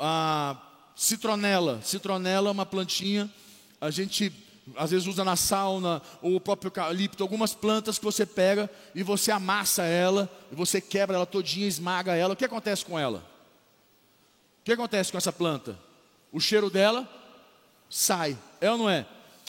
A 0.00 0.56
citronela. 0.96 1.82
Citronela 1.82 2.48
é 2.48 2.52
uma 2.52 2.64
plantinha 2.64 3.30
a 3.78 3.90
gente 3.90 4.32
às 4.74 4.90
vezes 4.90 5.06
usa 5.06 5.24
na 5.24 5.36
sauna, 5.36 6.02
ou 6.20 6.34
o 6.34 6.40
próprio 6.40 6.68
eucalipto, 6.68 7.22
algumas 7.22 7.54
plantas 7.54 7.98
que 7.98 8.04
você 8.04 8.26
pega 8.26 8.68
e 8.94 9.02
você 9.02 9.30
amassa 9.30 9.84
ela, 9.84 10.28
e 10.50 10.54
você 10.54 10.80
quebra 10.80 11.16
ela 11.16 11.26
todinha, 11.26 11.68
esmaga 11.68 12.14
ela. 12.16 12.34
O 12.34 12.36
que 12.36 12.44
acontece 12.44 12.84
com 12.84 12.98
ela? 12.98 13.18
O 14.60 14.64
que 14.64 14.72
acontece 14.72 15.12
com 15.12 15.18
essa 15.18 15.32
planta? 15.32 15.78
O 16.32 16.40
cheiro 16.40 16.68
dela 16.68 17.08
sai, 17.88 18.36
é 18.60 18.70
ou 18.70 18.78
não 18.78 18.90
é? 18.90 19.06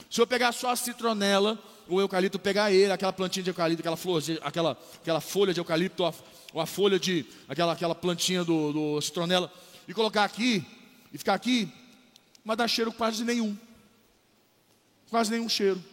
Se 0.10 0.22
eu 0.22 0.28
pegar 0.28 0.52
só 0.52 0.70
a 0.70 0.76
citronela, 0.76 1.58
o 1.88 2.00
eucalipto, 2.00 2.38
pegar 2.38 2.72
ele, 2.72 2.92
aquela 2.92 3.12
plantinha 3.12 3.44
de 3.44 3.50
eucalipto, 3.50 3.82
aquela 3.82 3.98
flor, 3.98 4.22
aquela, 4.44 4.78
aquela 5.02 5.20
folha 5.20 5.54
de 5.54 5.60
eucalipto, 5.60 6.04
ou 6.04 6.10
a, 6.10 6.14
ou 6.54 6.62
a 6.62 6.66
folha 6.68 7.00
de, 7.00 7.26
aquela, 7.48 7.74
aquela 7.74 7.96
plantinha 7.96 8.44
do, 8.44 8.72
do 8.72 9.02
citronela, 9.02 9.52
e 9.88 9.94
colocar 9.94 10.24
aqui, 10.24 10.64
e 11.12 11.18
ficar 11.18 11.34
aqui, 11.34 11.72
vai 12.46 12.56
dar 12.56 12.68
cheiro 12.68 12.92
quase 12.92 13.24
nenhum 13.24 13.58
quase 15.10 15.32
nenhum 15.32 15.50
cheiro. 15.50 15.84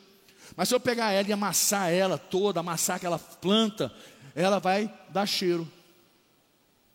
Mas 0.57 0.69
se 0.69 0.75
eu 0.75 0.81
pegar 0.81 1.13
ela 1.13 1.29
e 1.29 1.33
amassar 1.33 1.91
ela 1.91 2.19
toda, 2.19 2.61
amassar 2.61 2.97
aquela 2.97 3.19
planta, 3.19 3.93
ela 4.35 4.59
vai 4.59 4.93
dar 5.11 5.27
cheiro. 5.27 5.71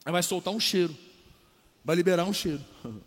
Ela 0.06 0.14
vai 0.14 0.24
soltar 0.24 0.54
um 0.54 0.60
cheiro. 0.60 0.96
Vai 1.84 1.96
liberar 1.96 2.26
um 2.26 2.34
cheiro. 2.34 2.64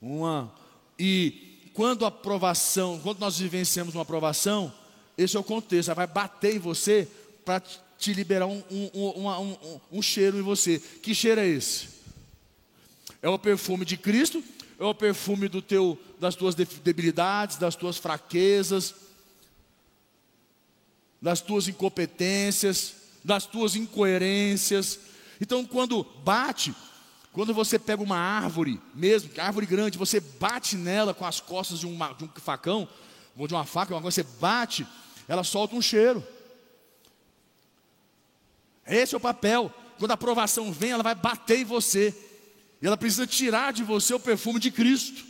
Uma 0.00 0.52
e 0.98 1.70
quando 1.74 2.04
a 2.04 2.08
aprovação, 2.08 2.98
quando 3.02 3.20
nós 3.20 3.38
vivenciamos 3.38 3.94
uma 3.94 4.02
aprovação, 4.02 4.72
esse 5.16 5.36
é 5.36 5.40
o 5.40 5.44
contexto, 5.44 5.88
ela 5.88 5.94
vai 5.94 6.06
bater 6.06 6.56
em 6.56 6.58
você 6.58 7.06
para 7.44 7.60
te 7.60 8.12
liberar 8.12 8.46
um, 8.46 8.62
um, 8.70 9.20
um, 9.20 9.80
um 9.92 10.02
cheiro 10.02 10.38
em 10.38 10.42
você. 10.42 10.80
Que 10.80 11.14
cheiro 11.14 11.40
é 11.40 11.46
esse? 11.46 11.88
É 13.22 13.28
o 13.28 13.38
perfume 13.38 13.84
de 13.84 13.96
Cristo 13.96 14.42
é 14.78 14.84
o 14.84 14.94
perfume 14.94 15.48
do 15.48 15.60
teu, 15.60 15.98
das 16.20 16.34
tuas 16.34 16.54
debilidades, 16.54 17.56
das 17.56 17.76
tuas 17.76 17.96
fraquezas, 17.96 18.94
das 21.20 21.40
tuas 21.40 21.68
incompetências, 21.68 22.94
das 23.24 23.46
tuas 23.46 23.76
incoerências. 23.76 24.98
Então, 25.40 25.64
quando 25.64 26.04
bate, 26.24 26.74
quando 27.32 27.54
você 27.54 27.78
pega 27.78 28.02
uma 28.02 28.18
árvore, 28.18 28.80
mesmo, 28.94 29.30
árvore 29.38 29.66
grande, 29.66 29.98
você 29.98 30.20
bate 30.20 30.76
nela 30.76 31.14
com 31.14 31.24
as 31.24 31.40
costas 31.40 31.80
de, 31.80 31.86
uma, 31.86 32.12
de 32.12 32.24
um 32.24 32.28
facão, 32.36 32.88
ou 33.36 33.46
de 33.46 33.54
uma 33.54 33.64
faca, 33.64 33.94
uma 33.94 34.02
coisa, 34.02 34.16
você 34.16 34.28
bate, 34.40 34.86
ela 35.28 35.44
solta 35.44 35.76
um 35.76 35.82
cheiro. 35.82 36.26
Esse 38.86 39.14
é 39.14 39.18
o 39.18 39.20
papel. 39.20 39.72
Quando 39.98 40.10
a 40.10 40.14
aprovação 40.14 40.72
vem, 40.72 40.90
ela 40.90 41.02
vai 41.02 41.14
bater 41.14 41.60
em 41.60 41.64
você. 41.64 42.16
E 42.80 42.86
ela 42.86 42.96
precisa 42.96 43.26
tirar 43.26 43.72
de 43.72 43.84
você 43.84 44.14
o 44.14 44.20
perfume 44.20 44.58
de 44.58 44.70
Cristo. 44.70 45.27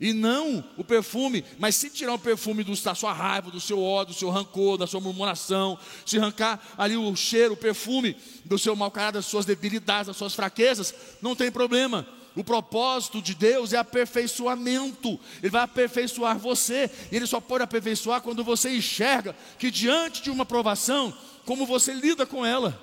E 0.00 0.12
não 0.14 0.64
o 0.78 0.82
perfume, 0.82 1.44
mas 1.58 1.76
se 1.76 1.90
tirar 1.90 2.14
o 2.14 2.18
perfume 2.18 2.64
do, 2.64 2.74
da 2.74 2.94
sua 2.94 3.12
raiva, 3.12 3.50
do 3.50 3.60
seu 3.60 3.82
ódio, 3.82 4.14
do 4.14 4.18
seu 4.18 4.30
rancor, 4.30 4.78
da 4.78 4.86
sua 4.86 5.00
murmuração, 5.00 5.78
se 6.06 6.18
arrancar 6.18 6.60
ali 6.78 6.96
o 6.96 7.14
cheiro, 7.14 7.52
o 7.52 7.56
perfume 7.56 8.16
do 8.44 8.58
seu 8.58 8.74
mau 8.74 8.90
caráter, 8.90 9.18
das 9.18 9.26
suas 9.26 9.44
debilidades, 9.44 10.06
das 10.06 10.16
suas 10.16 10.34
fraquezas, 10.34 10.94
não 11.20 11.36
tem 11.36 11.50
problema. 11.50 12.06
O 12.34 12.42
propósito 12.42 13.20
de 13.20 13.34
Deus 13.34 13.72
é 13.72 13.76
aperfeiçoamento. 13.76 15.20
Ele 15.42 15.50
vai 15.50 15.62
aperfeiçoar 15.62 16.38
você. 16.38 16.90
E 17.10 17.16
Ele 17.16 17.26
só 17.26 17.40
pode 17.40 17.64
aperfeiçoar 17.64 18.22
quando 18.22 18.42
você 18.42 18.74
enxerga 18.74 19.36
que 19.58 19.70
diante 19.70 20.22
de 20.22 20.30
uma 20.30 20.46
provação, 20.46 21.12
como 21.44 21.66
você 21.66 21.92
lida 21.92 22.24
com 22.24 22.46
ela, 22.46 22.80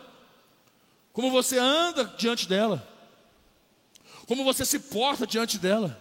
como 1.14 1.32
você 1.32 1.58
anda 1.58 2.14
diante 2.18 2.48
dela 2.48 2.88
como 4.28 4.44
você 4.44 4.66
se 4.66 4.78
porta 4.78 5.26
diante 5.26 5.58
dela. 5.58 6.00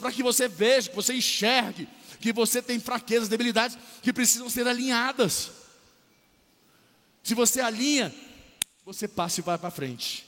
Para 0.00 0.12
que 0.12 0.22
você 0.22 0.48
veja, 0.48 0.88
que 0.88 0.96
você 0.96 1.14
enxergue, 1.14 1.88
que 2.20 2.32
você 2.32 2.62
tem 2.62 2.78
fraquezas, 2.78 3.28
debilidades 3.28 3.76
que 4.02 4.12
precisam 4.12 4.48
ser 4.48 4.66
alinhadas. 4.66 5.50
Se 7.22 7.34
você 7.34 7.60
alinha, 7.60 8.14
você 8.84 9.08
passa 9.08 9.40
e 9.40 9.42
vai 9.42 9.58
para 9.58 9.70
frente. 9.70 10.24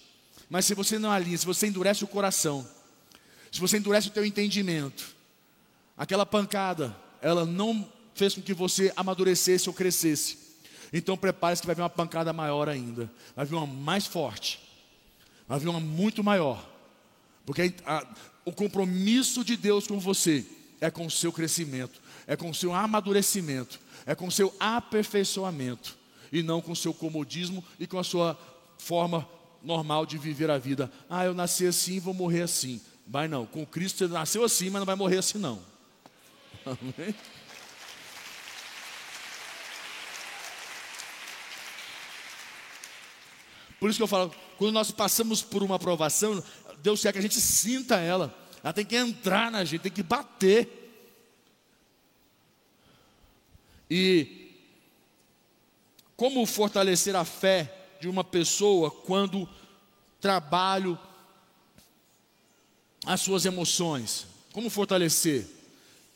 Mas 0.50 0.64
se 0.64 0.74
você 0.74 0.98
não 0.98 1.10
alinha, 1.10 1.38
se 1.38 1.46
você 1.46 1.66
endurece 1.66 2.02
o 2.02 2.08
coração, 2.08 2.68
se 3.52 3.60
você 3.60 3.78
endurece 3.78 4.08
o 4.08 4.12
teu 4.12 4.24
entendimento, 4.24 5.14
aquela 5.96 6.26
pancada, 6.26 6.96
ela 7.22 7.44
não 7.46 7.90
fez 8.14 8.34
com 8.34 8.42
que 8.42 8.52
você 8.52 8.92
amadurecesse 8.96 9.68
ou 9.68 9.74
crescesse. 9.74 10.38
Então 10.92 11.16
prepare-se 11.16 11.62
que 11.62 11.66
vai 11.66 11.76
vir 11.76 11.82
uma 11.82 11.90
pancada 11.90 12.32
maior 12.32 12.68
ainda, 12.68 13.10
vai 13.36 13.46
vir 13.46 13.54
uma 13.54 13.66
mais 13.66 14.06
forte 14.06 14.68
vai 15.48 15.58
vir 15.58 15.68
uma 15.68 15.80
muito 15.80 16.22
maior. 16.22 16.62
Porque 17.46 17.74
a, 17.86 18.06
o 18.48 18.52
compromisso 18.52 19.44
de 19.44 19.56
Deus 19.56 19.86
com 19.86 19.98
você 19.98 20.44
é 20.80 20.90
com 20.90 21.06
o 21.06 21.10
seu 21.10 21.32
crescimento, 21.32 22.00
é 22.26 22.36
com 22.36 22.50
o 22.50 22.54
seu 22.54 22.72
amadurecimento, 22.72 23.78
é 24.06 24.14
com 24.14 24.26
o 24.26 24.32
seu 24.32 24.54
aperfeiçoamento, 24.58 25.96
e 26.32 26.42
não 26.42 26.60
com 26.60 26.72
o 26.72 26.76
seu 26.76 26.94
comodismo 26.94 27.64
e 27.78 27.86
com 27.86 27.98
a 27.98 28.04
sua 28.04 28.38
forma 28.78 29.28
normal 29.62 30.06
de 30.06 30.16
viver 30.16 30.50
a 30.50 30.58
vida. 30.58 30.90
Ah, 31.08 31.24
eu 31.24 31.34
nasci 31.34 31.66
assim, 31.66 31.98
vou 31.98 32.14
morrer 32.14 32.42
assim. 32.42 32.80
Vai 33.06 33.28
não, 33.28 33.46
com 33.46 33.66
Cristo 33.66 33.98
você 33.98 34.08
nasceu 34.08 34.44
assim, 34.44 34.70
mas 34.70 34.80
não 34.80 34.86
vai 34.86 34.96
morrer 34.96 35.18
assim 35.18 35.38
não. 35.38 35.60
Amém? 36.64 37.14
Por 43.78 43.88
isso 43.88 43.98
que 43.98 44.02
eu 44.02 44.08
falo, 44.08 44.34
quando 44.56 44.72
nós 44.72 44.90
passamos 44.90 45.40
por 45.40 45.62
uma 45.62 45.76
aprovação, 45.76 46.42
Deus 46.82 47.00
quer 47.00 47.12
que 47.12 47.18
a 47.18 47.22
gente 47.22 47.40
sinta 47.40 47.96
ela. 47.96 48.34
Ela 48.62 48.72
tem 48.72 48.84
que 48.84 48.96
entrar 48.96 49.50
na 49.50 49.64
gente, 49.64 49.82
tem 49.82 49.92
que 49.92 50.02
bater. 50.02 50.74
E 53.88 54.52
como 56.16 56.44
fortalecer 56.44 57.14
a 57.14 57.24
fé 57.24 57.72
de 58.00 58.08
uma 58.08 58.24
pessoa 58.24 58.90
quando 58.90 59.48
trabalho 60.20 60.98
as 63.06 63.20
suas 63.20 63.46
emoções? 63.46 64.26
Como 64.52 64.68
fortalecer? 64.68 65.44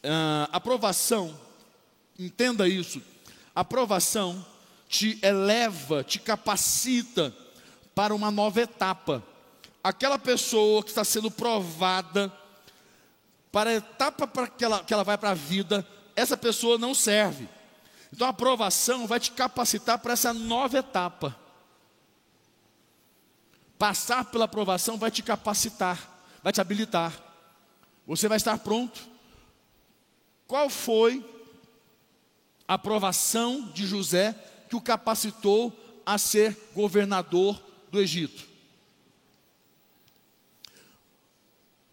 Uh, 0.03 0.51
aprovação, 0.51 1.39
entenda 2.19 2.69
isso. 2.69 3.01
Aprovação 3.55 4.45
te 4.89 5.19
eleva, 5.23 6.03
te 6.03 6.19
capacita 6.19 7.33
para 7.95 8.15
uma 8.15 8.31
nova 8.31 8.61
etapa. 8.61 9.23
Aquela 9.83 10.19
pessoa 10.19 10.83
que 10.83 10.91
está 10.91 11.05
sendo 11.05 11.31
provada 11.31 12.33
para 13.51 13.71
a 13.71 13.75
etapa 13.75 14.27
para 14.27 14.47
que 14.47 14.65
ela, 14.65 14.83
que 14.83 14.95
ela 14.95 15.05
vai 15.05 15.19
para 15.19 15.31
a 15.31 15.35
vida, 15.35 15.87
essa 16.17 16.37
pessoa 16.37 16.79
não 16.79 16.95
serve. 16.95 17.49
Então 18.13 18.27
a 18.27 18.31
aprovação 18.31 19.07
vai 19.07 19.19
te 19.19 19.33
capacitar 19.33 19.99
para 19.99 20.13
essa 20.13 20.33
nova 20.33 20.79
etapa. 20.79 21.37
Passar 23.79 24.27
pela 24.27 24.45
aprovação 24.45 24.97
vai 24.97 25.11
te 25.11 25.23
capacitar, 25.23 25.99
vai 26.43 26.53
te 26.53 26.61
habilitar. 26.61 27.13
Você 28.07 28.29
vai 28.29 28.37
estar 28.37 28.59
pronto. 28.59 29.01
Qual 30.47 30.69
foi 30.69 31.25
a 32.69 32.75
aprovação 32.75 33.63
de 33.75 33.87
José 33.87 34.35
que 34.69 34.77
o 34.77 34.81
capacitou 34.81 35.73
a 36.07 36.17
ser 36.19 36.57
governador 36.75 37.61
do 37.93 38.01
Egito? 38.01 38.49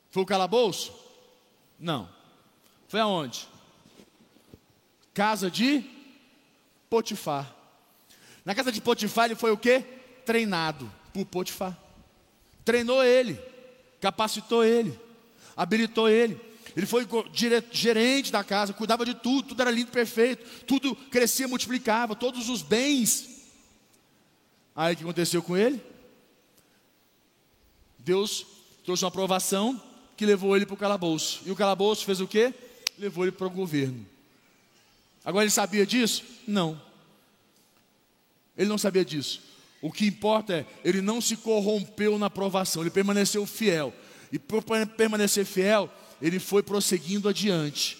Foi 0.09 0.23
o 0.23 0.25
calabouço? 0.25 0.93
Não. 1.77 2.09
Foi 2.87 3.01
aonde? 3.01 3.47
Casa 5.13 5.51
de 5.51 5.83
Potifar. 6.89 7.53
Na 8.45 8.55
casa 8.55 8.71
de 8.71 8.79
Potifar 8.79 9.25
ele 9.25 9.35
foi 9.35 9.51
o 9.51 9.57
quê? 9.57 9.81
Treinado 10.25 10.89
por 11.13 11.25
Potifar. 11.25 11.77
Treinou 12.63 13.03
ele, 13.03 13.37
capacitou 13.99 14.63
ele, 14.63 14.97
habilitou 15.55 16.09
ele. 16.09 16.39
Ele 16.77 16.85
foi 16.85 17.05
gerente 17.71 18.31
da 18.31 18.43
casa, 18.43 18.73
cuidava 18.73 19.03
de 19.03 19.15
tudo, 19.15 19.49
tudo 19.49 19.61
era 19.61 19.71
lindo, 19.71 19.91
perfeito, 19.91 20.65
tudo 20.65 20.95
crescia, 20.95 21.47
multiplicava, 21.47 22.15
todos 22.15 22.47
os 22.47 22.61
bens. 22.61 23.38
Aí 24.75 24.93
o 24.93 24.97
que 24.97 25.03
aconteceu 25.03 25.41
com 25.41 25.57
ele? 25.57 25.81
Deus 27.99 28.45
trouxe 28.83 29.03
uma 29.03 29.09
aprovação 29.09 29.81
que 30.15 30.25
levou 30.25 30.55
ele 30.55 30.65
para 30.65 30.73
o 30.73 30.77
calabouço. 30.77 31.41
E 31.45 31.51
o 31.51 31.55
calabouço 31.55 32.05
fez 32.05 32.19
o 32.19 32.27
quê? 32.27 32.53
Levou 32.97 33.23
ele 33.23 33.31
para 33.31 33.47
o 33.47 33.51
governo. 33.51 34.05
Agora 35.23 35.43
ele 35.43 35.51
sabia 35.51 35.85
disso? 35.85 36.23
Não. 36.47 36.81
Ele 38.57 38.67
não 38.67 38.77
sabia 38.77 39.05
disso. 39.05 39.41
O 39.81 39.91
que 39.91 40.05
importa 40.05 40.53
é, 40.53 40.65
ele 40.83 41.01
não 41.01 41.21
se 41.21 41.37
corrompeu 41.37 42.17
na 42.17 42.25
aprovação, 42.25 42.81
ele 42.81 42.89
permaneceu 42.89 43.45
fiel. 43.45 43.93
E 44.31 44.37
por 44.37 44.63
permanecer 44.97 45.45
fiel, 45.45 45.89
ele 46.21 46.39
foi 46.39 46.61
prosseguindo 46.61 47.29
adiante. 47.29 47.97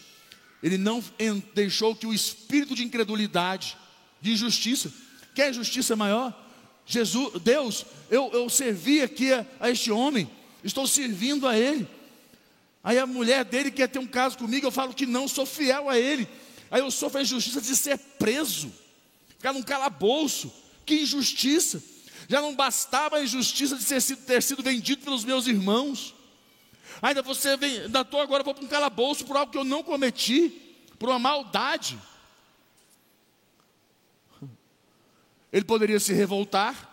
Ele 0.61 0.77
não 0.77 1.03
deixou 1.55 1.95
que 1.95 2.05
o 2.05 2.13
espírito 2.13 2.75
de 2.75 2.83
incredulidade, 2.83 3.77
de 4.21 4.31
injustiça, 4.31 4.91
quer 5.33 5.53
justiça 5.53 5.95
maior? 5.95 6.33
Jesus, 6.89 7.39
Deus, 7.43 7.85
eu, 8.09 8.31
eu 8.33 8.49
servi 8.49 9.03
aqui 9.03 9.31
a, 9.31 9.45
a 9.59 9.69
este 9.69 9.91
homem, 9.91 10.27
estou 10.63 10.87
servindo 10.87 11.47
a 11.47 11.55
ele. 11.55 11.87
Aí 12.83 12.97
a 12.97 13.05
mulher 13.05 13.45
dele 13.45 13.69
quer 13.69 13.87
ter 13.87 13.99
um 13.99 14.07
caso 14.07 14.39
comigo, 14.39 14.65
eu 14.65 14.71
falo 14.71 14.91
que 14.91 15.05
não, 15.05 15.27
sou 15.27 15.45
fiel 15.45 15.87
a 15.87 15.99
ele. 15.99 16.27
Aí 16.71 16.81
eu 16.81 16.89
sofro 16.89 17.19
a 17.19 17.21
injustiça 17.21 17.61
de 17.61 17.75
ser 17.75 17.95
preso, 18.17 18.73
ficar 19.27 19.53
num 19.53 19.61
calabouço. 19.61 20.51
Que 20.83 21.01
injustiça! 21.01 21.83
Já 22.27 22.41
não 22.41 22.55
bastava 22.55 23.17
a 23.17 23.23
injustiça 23.23 23.75
de 23.75 23.85
ter 23.85 24.01
sido, 24.01 24.25
ter 24.25 24.41
sido 24.41 24.63
vendido 24.63 25.03
pelos 25.03 25.23
meus 25.23 25.45
irmãos. 25.45 26.15
Ainda 27.03 27.21
você 27.21 27.55
vem, 27.55 27.81
ainda 27.81 28.01
estou 28.01 28.19
agora, 28.19 28.43
vou 28.43 28.55
para 28.55 28.65
um 28.65 28.67
calabouço 28.67 29.25
por 29.25 29.37
algo 29.37 29.51
que 29.51 29.57
eu 29.59 29.63
não 29.63 29.83
cometi, 29.83 30.49
por 30.97 31.09
uma 31.09 31.19
maldade. 31.19 31.99
Ele 35.51 35.65
poderia 35.65 35.99
se 35.99 36.13
revoltar. 36.13 36.87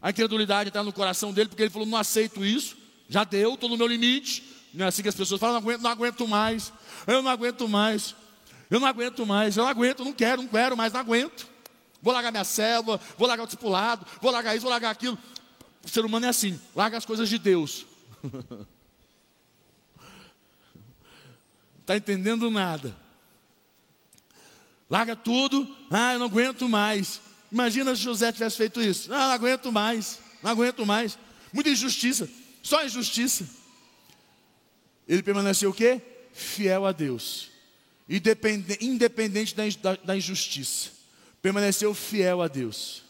A 0.00 0.10
incredulidade 0.10 0.68
está 0.68 0.82
no 0.82 0.92
coração 0.92 1.32
dele, 1.32 1.48
porque 1.48 1.62
ele 1.62 1.70
falou: 1.70 1.86
não 1.86 1.98
aceito 1.98 2.44
isso, 2.44 2.76
já 3.08 3.24
deu, 3.24 3.54
estou 3.54 3.68
no 3.68 3.76
meu 3.76 3.86
limite. 3.86 4.42
Não 4.72 4.84
é 4.84 4.88
assim 4.88 5.02
que 5.02 5.08
as 5.08 5.14
pessoas 5.14 5.40
falam, 5.40 5.54
não 5.54 5.60
aguento, 5.60 5.82
não 5.82 5.90
aguento 5.90 6.28
mais, 6.28 6.72
eu 7.06 7.22
não 7.22 7.30
aguento 7.30 7.68
mais, 7.68 8.14
eu 8.70 8.78
não 8.78 8.86
aguento 8.86 9.26
mais, 9.26 9.56
eu 9.56 9.64
não 9.64 9.70
aguento, 9.70 10.04
não 10.04 10.12
quero, 10.12 10.42
não 10.42 10.48
quero 10.48 10.76
mais, 10.76 10.92
não 10.92 11.00
aguento. 11.00 11.48
Vou 12.00 12.14
largar 12.14 12.30
minha 12.30 12.44
célula, 12.44 13.00
vou 13.18 13.26
largar 13.26 13.42
o 13.42 13.46
discipulado, 13.46 14.06
vou 14.22 14.30
largar 14.30 14.54
isso, 14.54 14.62
vou 14.62 14.70
largar 14.70 14.90
aquilo. 14.90 15.18
O 15.84 15.88
ser 15.88 16.04
humano 16.04 16.26
é 16.26 16.28
assim, 16.28 16.58
larga 16.74 16.96
as 16.96 17.04
coisas 17.04 17.28
de 17.28 17.38
Deus. 17.38 17.84
Está 21.80 21.96
entendendo 21.98 22.50
nada. 22.50 22.96
Larga 24.90 25.14
tudo, 25.14 25.68
ah, 25.88 26.14
eu 26.14 26.18
não 26.18 26.26
aguento 26.26 26.68
mais. 26.68 27.20
Imagina 27.50 27.94
se 27.94 28.02
José 28.02 28.32
tivesse 28.32 28.56
feito 28.56 28.82
isso. 28.82 29.12
Ah, 29.14 29.28
não 29.28 29.32
aguento 29.32 29.70
mais, 29.70 30.18
não 30.42 30.50
aguento 30.50 30.84
mais. 30.84 31.16
Muita 31.52 31.70
injustiça, 31.70 32.28
só 32.60 32.84
injustiça. 32.84 33.48
Ele 35.06 35.22
permaneceu 35.22 35.70
o 35.70 35.74
quê? 35.74 36.02
Fiel 36.32 36.84
a 36.86 36.92
Deus. 36.92 37.50
Independente 38.08 39.54
da, 39.54 39.94
da 39.96 40.16
injustiça. 40.16 40.90
Permaneceu 41.40 41.94
fiel 41.94 42.42
a 42.42 42.48
Deus. 42.48 43.04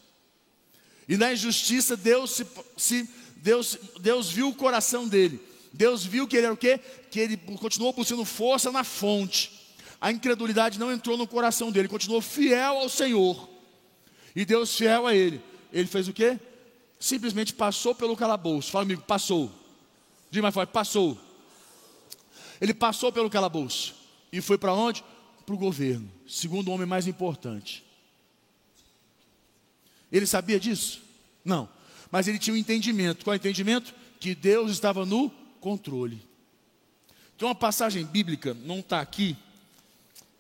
E 1.09 1.17
na 1.17 1.33
injustiça, 1.33 1.97
Deus, 1.97 2.31
se, 2.31 2.47
se, 2.77 3.09
Deus, 3.37 3.79
Deus 4.01 4.31
viu 4.31 4.49
o 4.49 4.55
coração 4.55 5.09
dele. 5.09 5.41
Deus 5.73 6.05
viu 6.05 6.27
que 6.27 6.37
ele 6.37 6.47
era 6.47 6.55
o 6.55 6.57
quê? 6.57 6.79
Que 7.11 7.21
ele 7.21 7.37
continuou 7.37 7.93
buscando 7.93 8.25
força 8.25 8.71
na 8.71 8.85
fonte. 8.85 9.60
A 10.01 10.11
incredulidade 10.11 10.79
não 10.79 10.91
entrou 10.91 11.17
no 11.17 11.27
coração 11.27 11.71
dele, 11.71 11.87
continuou 11.87 12.23
fiel 12.23 12.79
ao 12.79 12.89
Senhor. 12.89 13.49
E 14.35 14.45
Deus 14.45 14.75
fiel 14.75 15.07
a 15.07 15.15
ele. 15.15 15.43
Ele 15.73 15.87
fez 15.87 16.09
o 16.09 16.13
quê? 16.13 16.39
Simplesmente 16.99 17.53
passou 17.53 17.95
pelo 17.95 18.17
calabouço. 18.17 18.71
Fala 18.71 18.85
comigo, 18.85 19.03
passou. 19.03 19.53
Diz 20.31 20.41
mais 20.41 20.55
forte, 20.55 20.71
passou. 20.71 21.19
Ele 22.61 22.73
passou 22.73 23.13
pelo 23.13 23.29
calabouço. 23.29 23.95
E 24.33 24.41
foi 24.41 24.57
para 24.57 24.73
onde? 24.73 25.05
Para 25.45 25.55
o 25.55 25.59
governo. 25.59 26.11
Segundo 26.27 26.69
o 26.69 26.73
homem 26.73 26.87
mais 26.87 27.07
importante. 27.07 27.85
Ele 30.11 30.27
sabia 30.27 30.59
disso? 30.59 31.03
Não. 31.45 31.69
Mas 32.11 32.27
ele 32.27 32.39
tinha 32.39 32.55
um 32.55 32.57
entendimento. 32.57 33.25
Qual 33.25 33.35
é 33.35 33.37
o 33.37 33.41
entendimento? 33.41 33.95
Que 34.19 34.35
Deus 34.35 34.71
estava 34.71 35.05
no 35.05 35.31
controle. 35.61 36.23
Tem 37.37 37.49
uma 37.49 37.55
passagem 37.55 38.05
bíblica, 38.05 38.55
não 38.55 38.81
está 38.81 39.01
aqui. 39.01 39.37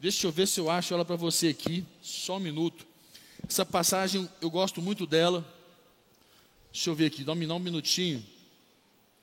Deixa 0.00 0.26
eu 0.26 0.32
ver 0.32 0.48
se 0.48 0.58
eu 0.58 0.70
acho 0.70 0.94
ela 0.94 1.04
para 1.04 1.14
você 1.14 1.48
aqui. 1.48 1.84
Só 2.00 2.38
um 2.38 2.40
minuto. 2.40 2.86
Essa 3.46 3.66
passagem 3.66 4.26
eu 4.40 4.50
gosto 4.50 4.80
muito 4.80 5.06
dela. 5.06 5.44
Deixa 6.72 6.88
eu 6.88 6.94
ver 6.94 7.06
aqui, 7.06 7.22
dá 7.22 7.32
um, 7.32 7.58
minutinho. 7.58 8.24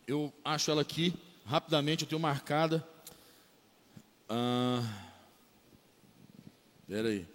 Eu 0.05 0.31
acho 0.45 0.69
ela 0.69 0.83
aqui 0.83 1.15
rapidamente, 1.47 2.03
eu 2.03 2.09
tenho 2.09 2.21
marcada. 2.21 2.87
Ah, 4.29 4.83
espera 6.83 7.07
aí. 7.07 7.25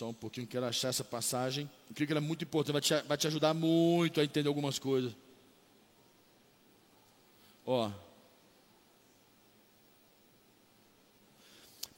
Só 0.00 0.08
um 0.08 0.14
pouquinho, 0.14 0.46
quero 0.46 0.64
achar 0.64 0.88
essa 0.88 1.04
passagem. 1.04 1.68
Eu 1.86 1.94
creio 1.94 2.06
que 2.06 2.12
ela 2.14 2.24
é 2.24 2.26
muito 2.26 2.42
importante, 2.42 2.72
vai 2.72 2.80
te, 2.80 3.02
vai 3.06 3.18
te 3.18 3.26
ajudar 3.26 3.52
muito 3.52 4.18
a 4.18 4.24
entender 4.24 4.48
algumas 4.48 4.78
coisas. 4.78 5.12
Ó. 7.66 7.92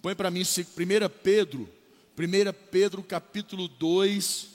Põe 0.02 0.16
para 0.16 0.32
mim 0.32 0.40
1 0.40 0.44
Pedro, 1.22 1.72
1 2.18 2.52
Pedro 2.72 3.04
capítulo 3.04 3.68
2, 3.68 4.48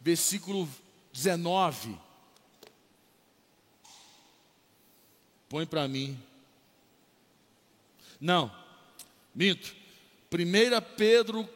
versículo 0.00 0.66
19. 1.12 1.98
Põe 5.50 5.66
para 5.66 5.86
mim. 5.86 6.18
Não, 8.18 8.50
minto. 9.34 9.76
1 10.32 10.96
Pedro, 10.96 11.46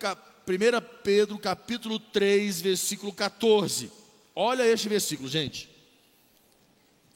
1 0.46 1.00
Pedro 1.02 1.38
capítulo 1.38 1.98
3, 1.98 2.61
versículo 2.61 3.12
14. 3.12 3.90
Olha 4.35 4.66
este 4.66 4.88
versículo, 4.88 5.28
gente. 5.28 5.68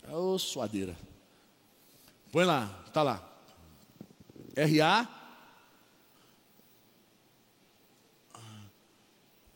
Ô 0.09 0.35
oh, 0.35 0.39
suadeira. 0.39 0.97
Põe 2.33 2.45
lá, 2.45 2.83
está 2.87 3.03
lá. 3.03 3.23
R.A. 4.57 5.07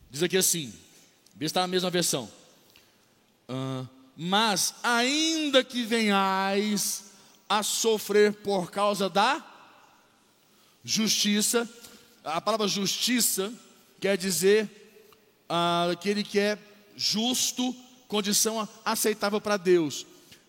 Diz 0.09 0.21
aqui 0.21 0.37
assim, 0.37 0.71
está 1.41 1.61
na 1.61 1.67
mesma 1.67 1.89
versão. 1.89 2.31
Uh, 3.49 3.87
mas 4.15 4.75
ainda 4.83 5.63
que 5.63 5.83
venhais 5.83 7.05
a 7.49 7.63
sofrer 7.63 8.33
por 8.33 8.69
causa 8.69 9.09
da 9.09 9.43
justiça, 10.83 11.67
a 12.23 12.39
palavra 12.39 12.67
justiça 12.67 13.53
quer 13.99 14.17
dizer 14.17 14.69
ah, 15.49 15.89
aquele 15.91 16.23
que 16.23 16.39
é 16.39 16.57
justo, 16.95 17.75
condição 18.07 18.67
aceitável 18.85 19.41
para 19.41 19.57
Deus. 19.57 20.05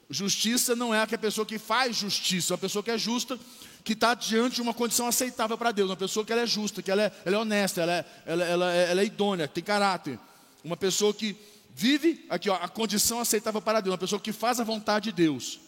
Justiça 0.09 0.77
não 0.77 0.95
é 0.95 1.03
a 1.03 1.07
pessoa 1.19 1.47
que 1.47 1.59
faz 1.59 1.97
justiça, 1.97 2.53
é 2.53 2.55
uma 2.55 2.59
pessoa 2.59 2.83
que 2.83 2.91
é 2.91 2.99
justa, 2.99 3.39
que 3.83 3.93
está 3.93 4.15
diante 4.15 4.57
de 4.57 4.63
uma 4.63 4.75
condição 4.75 5.07
aceitável 5.07 5.59
para 5.59 5.73
Deus, 5.73 5.91
uma 5.91 5.97
pessoa 5.97 6.25
que 6.25 6.33
ela 6.33 6.43
é 6.43 6.47
justa, 6.47 6.83
que 6.83 6.91
ela 6.91 7.03
é, 7.03 7.13
ela 7.25 7.37
é 7.37 7.39
honesta, 7.39 7.83
ela 7.83 7.93
é, 7.93 8.05
ela, 8.25 8.45
ela, 8.45 8.75
é, 8.75 8.91
ela 8.91 9.01
é 9.01 9.05
idônea, 9.05 9.49
tem 9.49 9.65
caráter. 9.65 10.19
Uma 10.63 10.77
pessoa 10.77 11.13
que 11.13 11.37
vive 11.75 12.25
aqui, 12.31 12.49
ó, 12.49 12.55
a 12.55 12.69
condição 12.69 13.19
aceitável 13.19 13.61
para 13.61 13.81
Deus, 13.81 13.93
uma 13.93 13.99
pessoa 13.99 14.21
que 14.21 14.33
faz 14.33 14.61
a 14.61 14.65
vontade 14.65 15.07
de 15.07 15.13
Deus. 15.13 15.61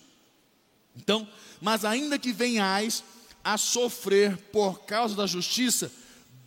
Então, 0.96 1.28
mas 1.60 1.84
ainda 1.84 2.18
que 2.18 2.32
venhais 2.32 3.02
a 3.46 3.56
sofrer 3.56 4.36
por 4.50 4.80
causa 4.80 5.14
da 5.14 5.24
justiça, 5.24 5.92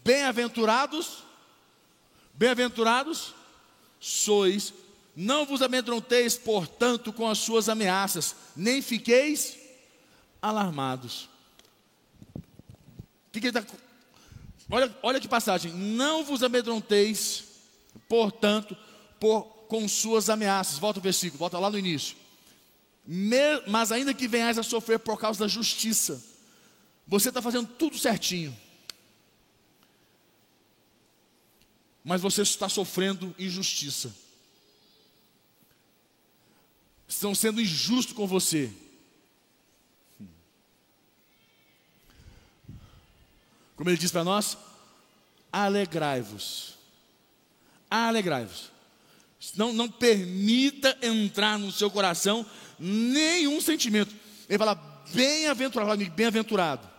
bem-aventurados, 0.04 1.24
bem-aventurados 2.34 3.34
sois, 4.02 4.74
não 5.16 5.46
vos 5.46 5.62
amedronteis, 5.62 6.38
portanto, 6.38 7.14
com 7.14 7.26
as 7.26 7.38
suas 7.38 7.70
ameaças, 7.70 8.36
nem 8.54 8.82
fiqueis 8.82 9.58
alarmados. 10.42 11.30
Que, 13.32 13.40
que 13.40 13.48
está 13.48 13.64
Olha, 14.70 14.94
olha 15.02 15.22
que 15.22 15.28
passagem. 15.28 15.72
Não 15.72 16.26
vos 16.26 16.44
amedronteis, 16.44 17.46
portanto, 18.10 18.76
por, 19.22 19.44
com 19.70 19.88
suas 19.88 20.30
ameaças. 20.30 20.78
Volta 20.78 21.00
o 21.00 21.02
versículo, 21.02 21.40
volta 21.40 21.58
lá 21.58 21.70
no 21.70 21.80
início. 21.80 22.18
Me, 23.08 23.62
mas 23.68 23.90
ainda 23.94 24.14
que 24.14 24.28
venhais 24.28 24.58
a 24.58 24.64
sofrer 24.64 25.00
por 25.00 25.18
causa 25.18 25.40
da 25.40 25.48
justiça, 25.48 26.22
você 27.10 27.30
está 27.30 27.42
fazendo 27.42 27.68
tudo 27.68 27.98
certinho. 27.98 28.56
Mas 32.04 32.22
você 32.22 32.44
está 32.44 32.70
sofrendo 32.70 33.36
injustiça. 33.38 34.16
Estão 37.08 37.34
sendo 37.34 37.60
injustos 37.60 38.14
com 38.14 38.28
você. 38.28 38.72
Como 43.76 43.90
ele 43.90 43.98
diz 43.98 44.12
para 44.12 44.24
nós, 44.24 44.56
alegrai-vos. 45.52 46.76
Alegrai-vos. 47.90 48.72
Não, 49.56 49.74
não 49.74 49.90
permita 49.90 50.96
entrar 51.02 51.58
no 51.58 51.72
seu 51.72 51.90
coração 51.90 52.46
nenhum 52.78 53.60
sentimento. 53.60 54.16
Ele 54.48 54.60
fala, 54.60 54.76
bem-aventurado, 55.12 56.06
bem-aventurado. 56.12 56.99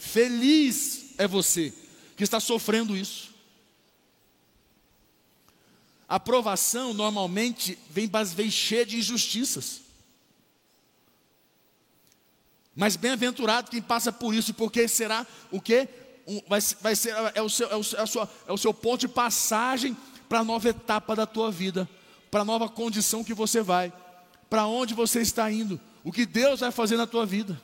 Feliz 0.00 1.12
é 1.18 1.28
você 1.28 1.74
que 2.16 2.24
está 2.24 2.40
sofrendo 2.40 2.96
isso. 2.96 3.28
A 6.08 6.16
aprovação 6.16 6.94
normalmente 6.94 7.78
vem, 7.90 8.10
vem 8.34 8.50
cheia 8.50 8.86
de 8.86 8.96
injustiças. 8.96 9.82
Mas 12.74 12.96
bem-aventurado 12.96 13.70
quem 13.70 13.82
passa 13.82 14.10
por 14.10 14.34
isso, 14.34 14.54
porque 14.54 14.88
será 14.88 15.26
o 15.50 15.60
que? 15.60 15.86
um, 16.26 16.40
vai, 16.48 16.60
vai 16.80 16.96
ser, 16.96 17.14
é 17.34 17.42
o, 17.42 17.48
seu, 17.50 17.70
é, 17.70 17.76
o, 17.76 17.80
é, 17.80 18.06
sua, 18.06 18.28
é 18.48 18.52
o 18.52 18.56
seu 18.56 18.72
ponto 18.72 19.00
de 19.00 19.08
passagem 19.08 19.94
para 20.30 20.40
a 20.40 20.44
nova 20.44 20.66
etapa 20.66 21.14
da 21.14 21.26
tua 21.26 21.50
vida, 21.50 21.86
para 22.30 22.40
a 22.40 22.44
nova 22.44 22.70
condição 22.70 23.22
que 23.22 23.34
você 23.34 23.60
vai, 23.60 23.92
para 24.48 24.66
onde 24.66 24.94
você 24.94 25.20
está 25.20 25.50
indo, 25.52 25.78
o 26.02 26.10
que 26.10 26.24
Deus 26.24 26.60
vai 26.60 26.72
fazer 26.72 26.96
na 26.96 27.06
tua 27.06 27.26
vida. 27.26 27.60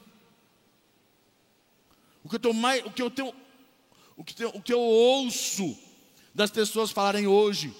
O 2.26 2.28
que 2.28 2.44
eu, 2.44 2.52
mais, 2.52 2.84
o 2.84 2.90
que 2.90 3.00
eu 3.00 3.08
tenho, 3.08 3.32
o 4.16 4.24
que, 4.24 4.44
o 4.46 4.60
que 4.60 4.72
eu 4.72 4.80
ouço 4.80 5.78
das 6.34 6.50
pessoas 6.50 6.90
falarem 6.90 7.28
hoje 7.28 7.72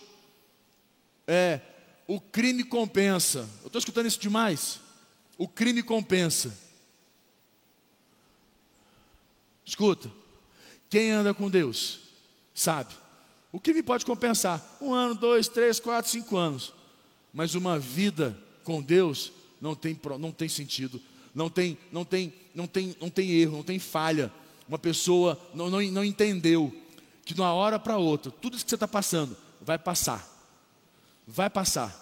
é 1.26 1.60
o 2.06 2.20
crime 2.20 2.62
compensa. 2.62 3.40
Eu 3.62 3.66
estou 3.66 3.80
escutando 3.80 4.06
isso 4.06 4.20
demais. 4.20 4.78
O 5.36 5.48
crime 5.48 5.82
compensa. 5.82 6.56
Escuta. 9.64 10.12
Quem 10.88 11.10
anda 11.10 11.34
com 11.34 11.50
Deus 11.50 11.98
sabe. 12.54 12.94
O 13.50 13.58
que 13.58 13.74
me 13.74 13.82
pode 13.82 14.06
compensar? 14.06 14.64
Um 14.80 14.94
ano, 14.94 15.16
dois, 15.16 15.48
três, 15.48 15.80
quatro, 15.80 16.08
cinco 16.08 16.36
anos. 16.36 16.72
Mas 17.32 17.56
uma 17.56 17.80
vida 17.80 18.40
com 18.62 18.80
Deus 18.80 19.32
não 19.60 19.74
tem, 19.74 20.00
não 20.20 20.30
tem 20.30 20.48
sentido, 20.48 21.02
não 21.36 21.50
tem, 21.50 21.76
não, 21.92 22.02
tem, 22.02 22.32
não, 22.54 22.66
tem, 22.66 22.96
não 22.98 23.10
tem 23.10 23.30
erro, 23.30 23.58
não 23.58 23.62
tem 23.62 23.78
falha. 23.78 24.32
Uma 24.66 24.78
pessoa 24.78 25.38
não, 25.52 25.68
não, 25.68 25.82
não 25.82 26.02
entendeu 26.02 26.74
que 27.26 27.34
de 27.34 27.40
uma 27.42 27.52
hora 27.52 27.78
para 27.78 27.98
outra, 27.98 28.32
tudo 28.32 28.56
isso 28.56 28.64
que 28.64 28.70
você 28.70 28.76
está 28.76 28.88
passando 28.88 29.36
vai 29.60 29.78
passar. 29.78 30.26
Vai 31.26 31.50
passar. 31.50 31.94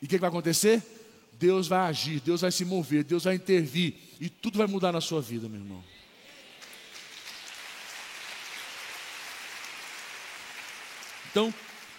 E 0.00 0.06
o 0.06 0.08
que, 0.08 0.14
que 0.14 0.20
vai 0.20 0.30
acontecer? 0.30 0.82
Deus 1.34 1.68
vai 1.68 1.80
agir, 1.80 2.20
Deus 2.20 2.40
vai 2.40 2.50
se 2.50 2.64
mover, 2.64 3.04
Deus 3.04 3.24
vai 3.24 3.34
intervir 3.34 3.94
e 4.18 4.30
tudo 4.30 4.56
vai 4.56 4.66
mudar 4.66 4.92
na 4.92 5.00
sua 5.02 5.20
vida, 5.20 5.46
meu 5.46 5.60
irmão. 5.60 5.84
Então, 11.30 11.52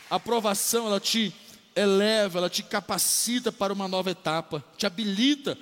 a 0.10 0.16
aprovação, 0.16 0.88
ela 0.88 1.00
te 1.00 1.32
eleva, 1.76 2.40
ela 2.40 2.50
te 2.50 2.64
capacita 2.64 3.52
para 3.52 3.72
uma 3.72 3.88
nova 3.88 4.10
etapa, 4.10 4.64
te 4.78 4.88
habilita 4.88 5.56